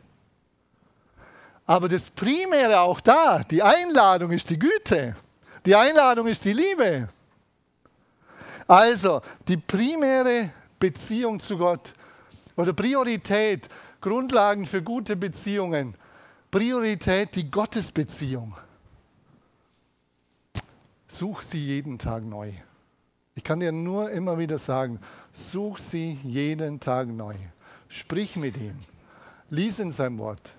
Aber 1.66 1.88
das 1.88 2.08
Primäre 2.10 2.80
auch 2.80 3.00
da, 3.00 3.40
die 3.40 3.62
Einladung 3.62 4.32
ist 4.32 4.50
die 4.50 4.58
Güte. 4.58 5.16
Die 5.64 5.74
Einladung 5.74 6.26
ist 6.26 6.44
die 6.44 6.52
Liebe. 6.52 7.08
Also 8.66 9.22
die 9.46 9.56
primäre 9.56 10.50
Beziehung 10.78 11.40
zu 11.40 11.56
Gott 11.56 11.94
oder 12.56 12.72
Priorität, 12.72 13.68
Grundlagen 14.00 14.66
für 14.66 14.82
gute 14.82 15.16
Beziehungen 15.16 15.94
Priorität 16.50 17.34
die 17.34 17.50
Gottesbeziehung. 17.50 18.54
Such 21.06 21.42
sie 21.42 21.58
jeden 21.58 21.98
Tag 21.98 22.24
neu. 22.24 22.52
Ich 23.34 23.44
kann 23.44 23.60
dir 23.60 23.72
nur 23.72 24.10
immer 24.10 24.38
wieder 24.38 24.58
sagen, 24.58 25.00
such 25.32 25.78
sie 25.78 26.18
jeden 26.24 26.80
Tag 26.80 27.08
neu. 27.08 27.34
Sprich 27.88 28.36
mit 28.36 28.56
ihm. 28.56 28.76
Lies 29.50 29.78
in 29.78 29.92
seinem 29.92 30.18
Wort. 30.18 30.54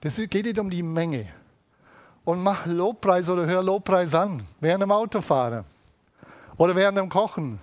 Das 0.00 0.16
geht 0.16 0.44
nicht 0.44 0.58
um 0.58 0.70
die 0.70 0.82
Menge. 0.82 1.26
und 2.24 2.42
mach 2.42 2.66
Lobpreis 2.66 3.28
oder 3.28 3.46
hör 3.46 3.62
Lobpreis 3.62 4.14
an, 4.14 4.42
während 4.60 4.82
dem 4.82 4.92
Autofahren 4.92 5.64
oder 6.56 6.76
während 6.76 6.98
dem 6.98 7.08
Kochen 7.08 7.58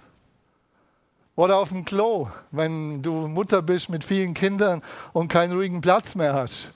oder 1.36 1.58
auf 1.58 1.70
dem 1.70 1.86
Klo, 1.86 2.28
wenn 2.52 3.02
du 3.02 3.28
Mutter 3.28 3.62
bist 3.62 3.90
mit 3.90 4.04
vielen 4.04 4.34
Kindern 4.34 4.82
und 5.14 5.30
keinen 5.30 5.54
ruhigen 5.54 5.80
Platz 5.80 6.16
mehr 6.16 6.34
hast. 6.34 6.72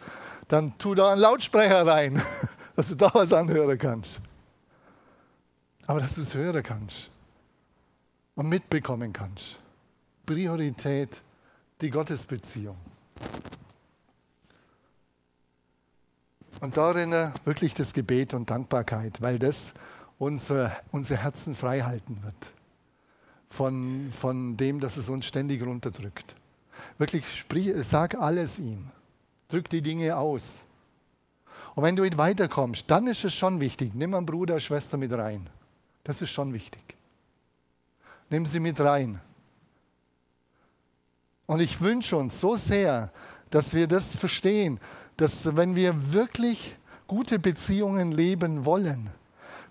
Dann 0.53 0.77
tu 0.77 0.93
da 0.93 1.13
einen 1.13 1.21
Lautsprecher 1.21 1.87
rein, 1.87 2.21
dass 2.75 2.89
du 2.89 2.93
da 2.93 3.09
was 3.11 3.33
anhören 3.33 3.75
kannst. 3.75 4.21
Aber 5.87 5.99
dass 5.99 6.13
du 6.13 6.21
es 6.21 6.35
hören 6.35 6.61
kannst 6.61 7.09
und 8.35 8.49
mitbekommen 8.49 9.11
kannst. 9.11 9.57
Priorität, 10.27 11.23
die 11.81 11.89
Gottesbeziehung. 11.89 12.77
Und 16.61 16.77
darin 16.77 17.11
wirklich 17.45 17.73
das 17.73 17.91
Gebet 17.91 18.35
und 18.35 18.51
Dankbarkeit, 18.51 19.23
weil 19.23 19.39
das 19.39 19.73
unsere, 20.19 20.71
unsere 20.91 21.19
Herzen 21.19 21.55
frei 21.55 21.81
halten 21.81 22.21
wird 22.21 22.51
von, 23.49 24.11
von 24.11 24.55
dem, 24.55 24.79
dass 24.79 24.97
es 24.97 25.09
uns 25.09 25.25
ständig 25.25 25.63
runterdrückt. 25.63 26.35
Wirklich, 26.99 27.39
sprich, 27.39 27.73
sag 27.81 28.13
alles 28.13 28.59
ihm. 28.59 28.91
Drück 29.53 29.69
die 29.69 29.83
Dinge 29.83 30.17
aus. 30.17 30.63
Und 31.75 31.83
wenn 31.83 31.95
du 31.95 32.03
weiterkommst, 32.17 32.89
dann 32.89 33.07
ist 33.07 33.23
es 33.23 33.33
schon 33.35 33.59
wichtig, 33.59 33.93
nimm 33.93 34.13
einen 34.15 34.25
Bruder, 34.25 34.59
Schwester 34.59 34.97
mit 34.97 35.13
rein. 35.13 35.47
Das 36.03 36.21
ist 36.21 36.31
schon 36.31 36.53
wichtig. 36.53 36.81
Nimm 38.29 38.47
sie 38.47 38.59
mit 38.59 38.79
rein. 38.79 39.21
Und 41.45 41.59
ich 41.59 41.81
wünsche 41.81 42.17
uns 42.17 42.39
so 42.39 42.55
sehr, 42.55 43.11
dass 43.51 43.75
wir 43.75 43.87
das 43.87 44.15
verstehen, 44.15 44.79
dass 45.17 45.55
wenn 45.55 45.75
wir 45.75 46.13
wirklich 46.13 46.75
gute 47.05 47.37
Beziehungen 47.37 48.11
leben 48.11 48.65
wollen, 48.65 49.11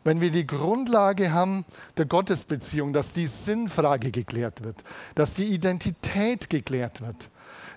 wenn 0.05 0.21
wir 0.21 0.31
die 0.31 0.47
Grundlage 0.47 1.33
haben 1.33 1.64
der 1.97 2.07
Gottesbeziehung, 2.07 2.92
dass 2.92 3.12
die 3.12 3.27
Sinnfrage 3.27 4.12
geklärt 4.12 4.62
wird, 4.62 4.77
dass 5.16 5.35
die 5.35 5.47
Identität 5.47 6.51
geklärt 6.51 7.01
wird, 7.01 7.29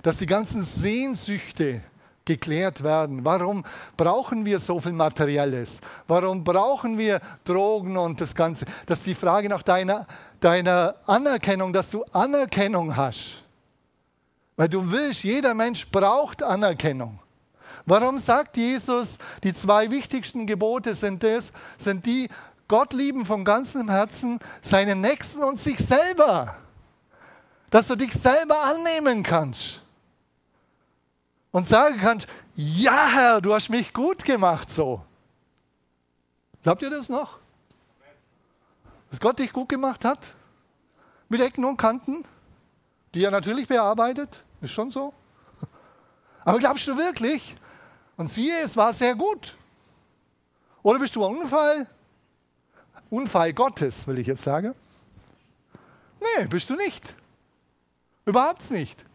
dass 0.04 0.18
die 0.18 0.28
ganzen 0.28 0.63
Sehnsüchte 0.63 1.82
geklärt 2.25 2.83
werden. 2.83 3.23
Warum 3.23 3.63
brauchen 3.95 4.45
wir 4.45 4.59
so 4.59 4.79
viel 4.79 4.91
Materielles? 4.91 5.79
Warum 6.07 6.43
brauchen 6.43 6.97
wir 6.97 7.21
Drogen 7.43 7.95
und 7.97 8.19
das 8.19 8.35
Ganze? 8.35 8.65
Das 8.85 8.99
ist 8.99 9.07
die 9.07 9.15
Frage 9.15 9.47
nach 9.47 9.63
deiner, 9.63 10.05
deiner 10.39 10.95
Anerkennung, 11.05 11.71
dass 11.71 11.91
du 11.91 12.03
Anerkennung 12.11 12.95
hast. 12.95 13.43
Weil 14.57 14.69
du 14.69 14.91
willst, 14.91 15.23
jeder 15.23 15.53
Mensch 15.53 15.89
braucht 15.89 16.41
Anerkennung. 16.41 17.19
Warum 17.85 18.17
sagt 18.17 18.57
Jesus, 18.57 19.19
die 19.43 19.53
zwei 19.53 19.91
wichtigsten 19.91 20.47
Gebote 20.47 20.95
sind 20.95 21.21
das, 21.21 21.51
sind 21.77 22.05
die, 22.05 22.29
Gott 22.67 22.93
lieben 22.93 23.25
von 23.25 23.45
ganzem 23.45 23.89
Herzen, 23.89 24.39
seinen 24.61 25.01
Nächsten 25.01 25.43
und 25.43 25.59
sich 25.59 25.77
selber. 25.77 26.55
Dass 27.69 27.88
du 27.88 27.95
dich 27.95 28.13
selber 28.13 28.63
annehmen 28.63 29.21
kannst. 29.21 29.81
Und 31.56 31.70
sagen 31.70 31.98
kannst, 32.02 32.28
ja 32.56 33.08
Herr, 33.08 33.39
du 33.39 33.54
hast 33.54 33.70
mich 33.70 33.94
gut 33.94 34.26
gemacht 34.26 34.74
so. 34.74 35.06
Glaubt 36.63 36.82
ihr 36.82 36.89
das 36.89 37.08
noch? 37.08 37.39
Dass 39.10 39.22
Gott 39.22 39.39
dich 39.39 39.54
gut 39.54 39.70
gemacht 39.70 40.04
hat? 40.04 40.34
Mit 41.30 41.39
Ecken 41.39 41.63
und 41.63 41.78
Kanten? 41.78 42.26
Die 43.13 43.24
er 43.24 43.32
natürlich 43.32 43.70
bearbeitet? 43.70 44.44
Ist 44.60 44.72
schon 44.72 44.91
so. 44.91 45.13
Aber 46.44 46.60
glaubst 46.60 46.89
du 46.89 46.98
wirklich, 46.98 47.56
und 48.18 48.30
siehe, 48.30 48.60
es 48.62 48.76
war 48.76 48.94
sehr 48.94 49.15
gut. 49.15 49.56
Oder 50.84 51.00
bist 51.00 51.15
du 51.15 51.26
ein 51.26 51.38
Unfall? 51.38 51.88
Unfall 53.10 53.54
Gottes, 53.54 54.06
will 54.08 54.20
ich 54.20 54.28
jetzt 54.28 54.44
sagen. 54.44 54.76
Nee, 56.20 56.48
bist 56.48 56.70
du 56.70 56.76
nicht. 56.76 57.15
Überhaupt 58.26 58.70
nicht. 58.72 59.06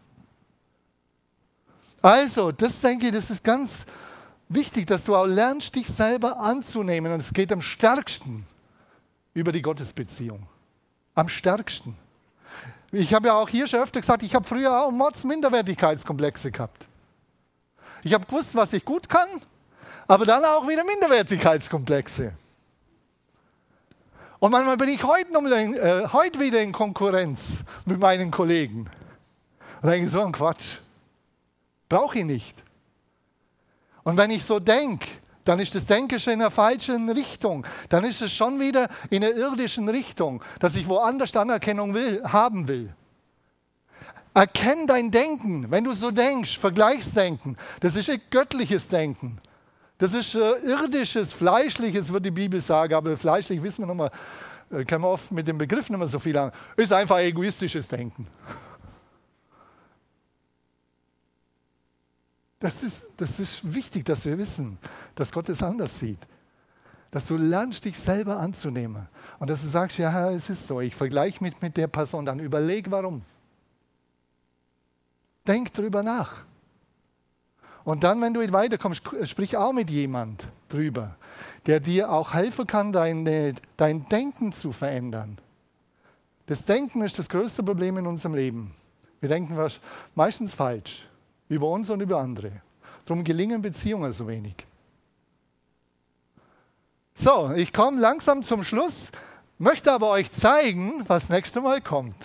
Also, 2.01 2.51
das 2.51 2.81
denke 2.81 3.07
ich, 3.07 3.11
das 3.11 3.29
ist 3.29 3.43
ganz 3.43 3.85
wichtig, 4.49 4.87
dass 4.87 5.03
du 5.03 5.15
auch 5.15 5.25
lernst, 5.25 5.75
dich 5.75 5.87
selber 5.87 6.39
anzunehmen. 6.39 7.11
Und 7.13 7.19
es 7.19 7.33
geht 7.33 7.51
am 7.51 7.61
stärksten 7.61 8.45
über 9.33 9.51
die 9.51 9.61
Gottesbeziehung. 9.61 10.47
Am 11.15 11.29
stärksten. 11.29 11.97
Ich 12.91 13.13
habe 13.13 13.27
ja 13.27 13.35
auch 13.35 13.47
hier 13.47 13.67
schon 13.67 13.79
öfter 13.79 14.01
gesagt, 14.01 14.23
ich 14.23 14.35
habe 14.35 14.45
früher 14.45 14.83
auch 14.83 14.91
Mords 14.91 15.23
Minderwertigkeitskomplexe 15.23 16.51
gehabt. 16.51 16.87
Ich 18.03 18.13
habe 18.13 18.25
gewusst, 18.25 18.55
was 18.55 18.73
ich 18.73 18.83
gut 18.83 19.07
kann, 19.07 19.27
aber 20.07 20.25
dann 20.25 20.43
auch 20.43 20.67
wieder 20.67 20.83
Minderwertigkeitskomplexe. 20.83 22.33
Und 24.39 24.51
manchmal 24.51 24.75
bin 24.75 24.89
ich 24.89 25.03
heute, 25.03 25.31
äh, 25.31 26.07
heute 26.11 26.39
wieder 26.39 26.59
in 26.61 26.71
Konkurrenz 26.71 27.59
mit 27.85 27.99
meinen 27.99 28.31
Kollegen. 28.31 28.89
Und 29.81 29.89
denke 29.89 30.09
so 30.09 30.21
ein 30.21 30.31
Quatsch. 30.31 30.79
Brauche 31.91 32.19
ich 32.19 32.25
nicht. 32.25 32.55
Und 34.03 34.15
wenn 34.15 34.31
ich 34.31 34.45
so 34.45 34.61
denke, 34.61 35.05
dann 35.43 35.59
ist 35.59 35.75
das 35.75 35.85
Denken 35.85 36.21
schon 36.21 36.31
in 36.33 36.39
der 36.39 36.49
falschen 36.49 37.09
Richtung. 37.09 37.67
Dann 37.89 38.05
ist 38.05 38.21
es 38.21 38.31
schon 38.31 38.61
wieder 38.61 38.87
in 39.09 39.19
der 39.19 39.35
irdischen 39.35 39.89
Richtung, 39.89 40.41
dass 40.59 40.75
ich 40.75 40.87
woanders 40.87 41.35
Anerkennung 41.35 41.93
will, 41.93 42.23
haben 42.23 42.69
will. 42.69 42.95
Erkenn 44.33 44.87
dein 44.87 45.11
Denken. 45.11 45.69
Wenn 45.69 45.83
du 45.83 45.91
so 45.91 46.11
denkst, 46.11 46.59
Vergleichsdenken, 46.59 47.57
das 47.81 47.97
ist 47.97 48.09
ein 48.09 48.21
göttliches 48.29 48.87
Denken. 48.87 49.41
Das 49.97 50.13
ist 50.13 50.33
äh, 50.35 50.59
irdisches, 50.63 51.33
fleischliches, 51.33 52.13
wird 52.13 52.23
die 52.23 52.31
Bibel 52.31 52.61
sagen, 52.61 52.93
aber 52.93 53.17
fleischlich 53.17 53.61
wissen 53.61 53.81
wir 53.81 53.87
nochmal, 53.87 54.11
äh, 54.71 54.85
können 54.85 55.03
wir 55.03 55.09
oft 55.09 55.29
mit 55.33 55.45
dem 55.45 55.57
Begriff 55.57 55.89
nicht 55.89 55.99
mehr 55.99 56.07
so 56.07 56.19
viel 56.19 56.37
an. 56.37 56.53
Ist 56.77 56.93
einfach 56.93 57.19
egoistisches 57.19 57.85
Denken. 57.85 58.27
Das 62.61 62.83
ist, 62.83 63.07
das 63.17 63.39
ist 63.39 63.73
wichtig, 63.73 64.05
dass 64.05 64.23
wir 64.23 64.37
wissen, 64.37 64.77
dass 65.15 65.31
Gott 65.31 65.49
es 65.49 65.63
anders 65.63 65.99
sieht. 65.99 66.19
Dass 67.09 67.25
du 67.25 67.35
lernst, 67.35 67.83
dich 67.83 67.99
selber 67.99 68.37
anzunehmen. 68.37 69.07
Und 69.39 69.49
dass 69.49 69.63
du 69.63 69.67
sagst, 69.67 69.97
ja, 69.97 70.29
es 70.29 70.47
ist 70.47 70.67
so, 70.67 70.79
ich 70.79 70.95
vergleiche 70.95 71.43
mich 71.43 71.59
mit 71.59 71.75
der 71.75 71.87
Person, 71.87 72.23
dann 72.23 72.39
überleg, 72.39 72.91
warum. 72.91 73.23
Denk 75.47 75.73
drüber 75.73 76.03
nach. 76.03 76.45
Und 77.83 78.03
dann, 78.03 78.21
wenn 78.21 78.35
du 78.35 78.53
weiterkommst, 78.53 79.01
sprich 79.23 79.57
auch 79.57 79.73
mit 79.73 79.89
jemand 79.89 80.47
drüber, 80.69 81.15
der 81.65 81.79
dir 81.79 82.11
auch 82.11 82.35
helfen 82.35 82.67
kann, 82.67 82.91
deine, 82.91 83.55
dein 83.75 84.07
Denken 84.07 84.53
zu 84.53 84.71
verändern. 84.71 85.39
Das 86.45 86.63
Denken 86.65 87.01
ist 87.01 87.17
das 87.17 87.27
größte 87.27 87.63
Problem 87.63 87.97
in 87.97 88.05
unserem 88.05 88.35
Leben. 88.35 88.71
Wir 89.19 89.29
denken 89.29 89.57
meistens 90.13 90.53
falsch 90.53 91.07
über 91.51 91.67
uns 91.67 91.89
und 91.89 91.99
über 91.99 92.17
andere. 92.17 92.51
Darum 93.05 93.25
gelingen 93.25 93.61
Beziehungen 93.61 94.13
so 94.13 94.25
wenig. 94.27 94.55
So, 97.13 97.51
ich 97.51 97.73
komme 97.73 97.99
langsam 97.99 98.41
zum 98.41 98.63
Schluss, 98.63 99.11
möchte 99.57 99.91
aber 99.91 100.09
euch 100.11 100.31
zeigen, 100.31 101.03
was 101.07 101.27
nächste 101.27 101.59
Mal 101.59 101.81
kommt. 101.81 102.15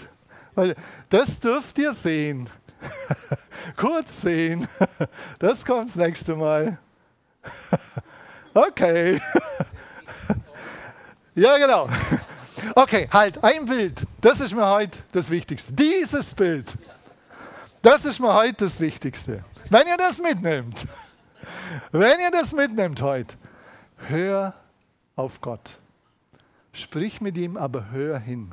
Weil 0.54 0.76
das 1.08 1.40
dürft 1.40 1.76
ihr 1.78 1.92
sehen. 1.92 2.48
Kurz 3.76 4.22
sehen. 4.22 4.66
Das 5.38 5.64
kommt 5.64 5.88
das 5.88 5.96
nächste 5.96 6.36
Mal. 6.36 6.78
Okay. 8.54 9.20
Ja, 11.34 11.58
genau. 11.58 11.86
Okay, 12.74 13.06
halt, 13.12 13.44
ein 13.44 13.66
Bild. 13.66 14.00
Das 14.22 14.40
ist 14.40 14.54
mir 14.54 14.66
heute 14.66 14.98
das 15.12 15.28
Wichtigste. 15.28 15.74
Dieses 15.74 16.32
Bild. 16.32 16.74
Das 17.86 18.04
ist 18.04 18.18
mir 18.18 18.34
heute 18.34 18.64
das 18.64 18.80
Wichtigste. 18.80 19.44
Wenn 19.70 19.86
ihr 19.86 19.96
das 19.96 20.20
mitnehmt, 20.20 20.88
wenn 21.92 22.18
ihr 22.18 22.32
das 22.32 22.52
mitnehmt 22.52 23.00
heute, 23.00 23.36
hör 24.08 24.54
auf 25.14 25.40
Gott. 25.40 25.78
Sprich 26.72 27.20
mit 27.20 27.38
ihm, 27.38 27.56
aber 27.56 27.92
hör 27.92 28.18
hin. 28.18 28.50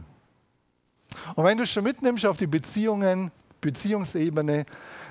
Und 1.33 1.45
wenn 1.45 1.57
du 1.57 1.65
schon 1.65 1.83
mitnimmst 1.83 2.27
auf 2.27 2.37
die 2.37 2.45
Beziehungen, 2.45 3.31
Beziehungsebene, 3.59 4.67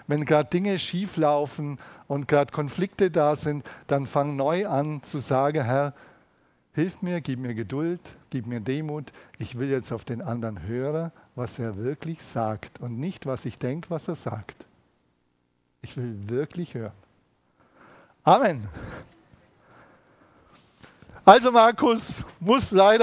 wenn 0.06 0.24
gerade 0.24 0.48
Dinge 0.48 0.78
schief 0.78 1.16
laufen 1.16 1.80
und 2.06 2.28
gerade 2.28 2.52
Konflikte 2.52 3.11
da 3.11 3.35
sind, 3.35 3.64
dann 3.88 4.06
fang 4.06 4.37
neu 4.37 4.68
an 4.68 5.02
zu 5.02 5.18
sagen, 5.18 5.64
Herr, 5.64 5.94
hilf 6.74 7.02
mir, 7.02 7.20
gib 7.22 7.40
mir 7.40 7.56
Geduld, 7.56 8.00
gib 8.30 8.46
mir 8.46 8.61
Demut. 8.61 9.12
Ich 9.38 9.58
will 9.58 9.68
jetzt 9.68 9.90
auf 9.90 10.04
den 10.04 10.22
anderen 10.22 10.62
hören, 10.62 11.11
was 11.35 11.59
er 11.59 11.77
wirklich 11.77 12.23
sagt 12.23 12.81
und 12.81 12.99
nicht, 12.99 13.27
was 13.27 13.45
ich 13.45 13.59
denke, 13.59 13.90
was 13.90 14.09
er 14.09 14.16
sagt. 14.16 14.66
Ich 15.81 15.97
will 15.97 16.29
wirklich 16.29 16.75
hören. 16.75 16.92
Amen. 18.25 18.68
Also 21.25 21.53
Markus 21.53 22.25
muss 22.40 22.71
leider 22.73 23.01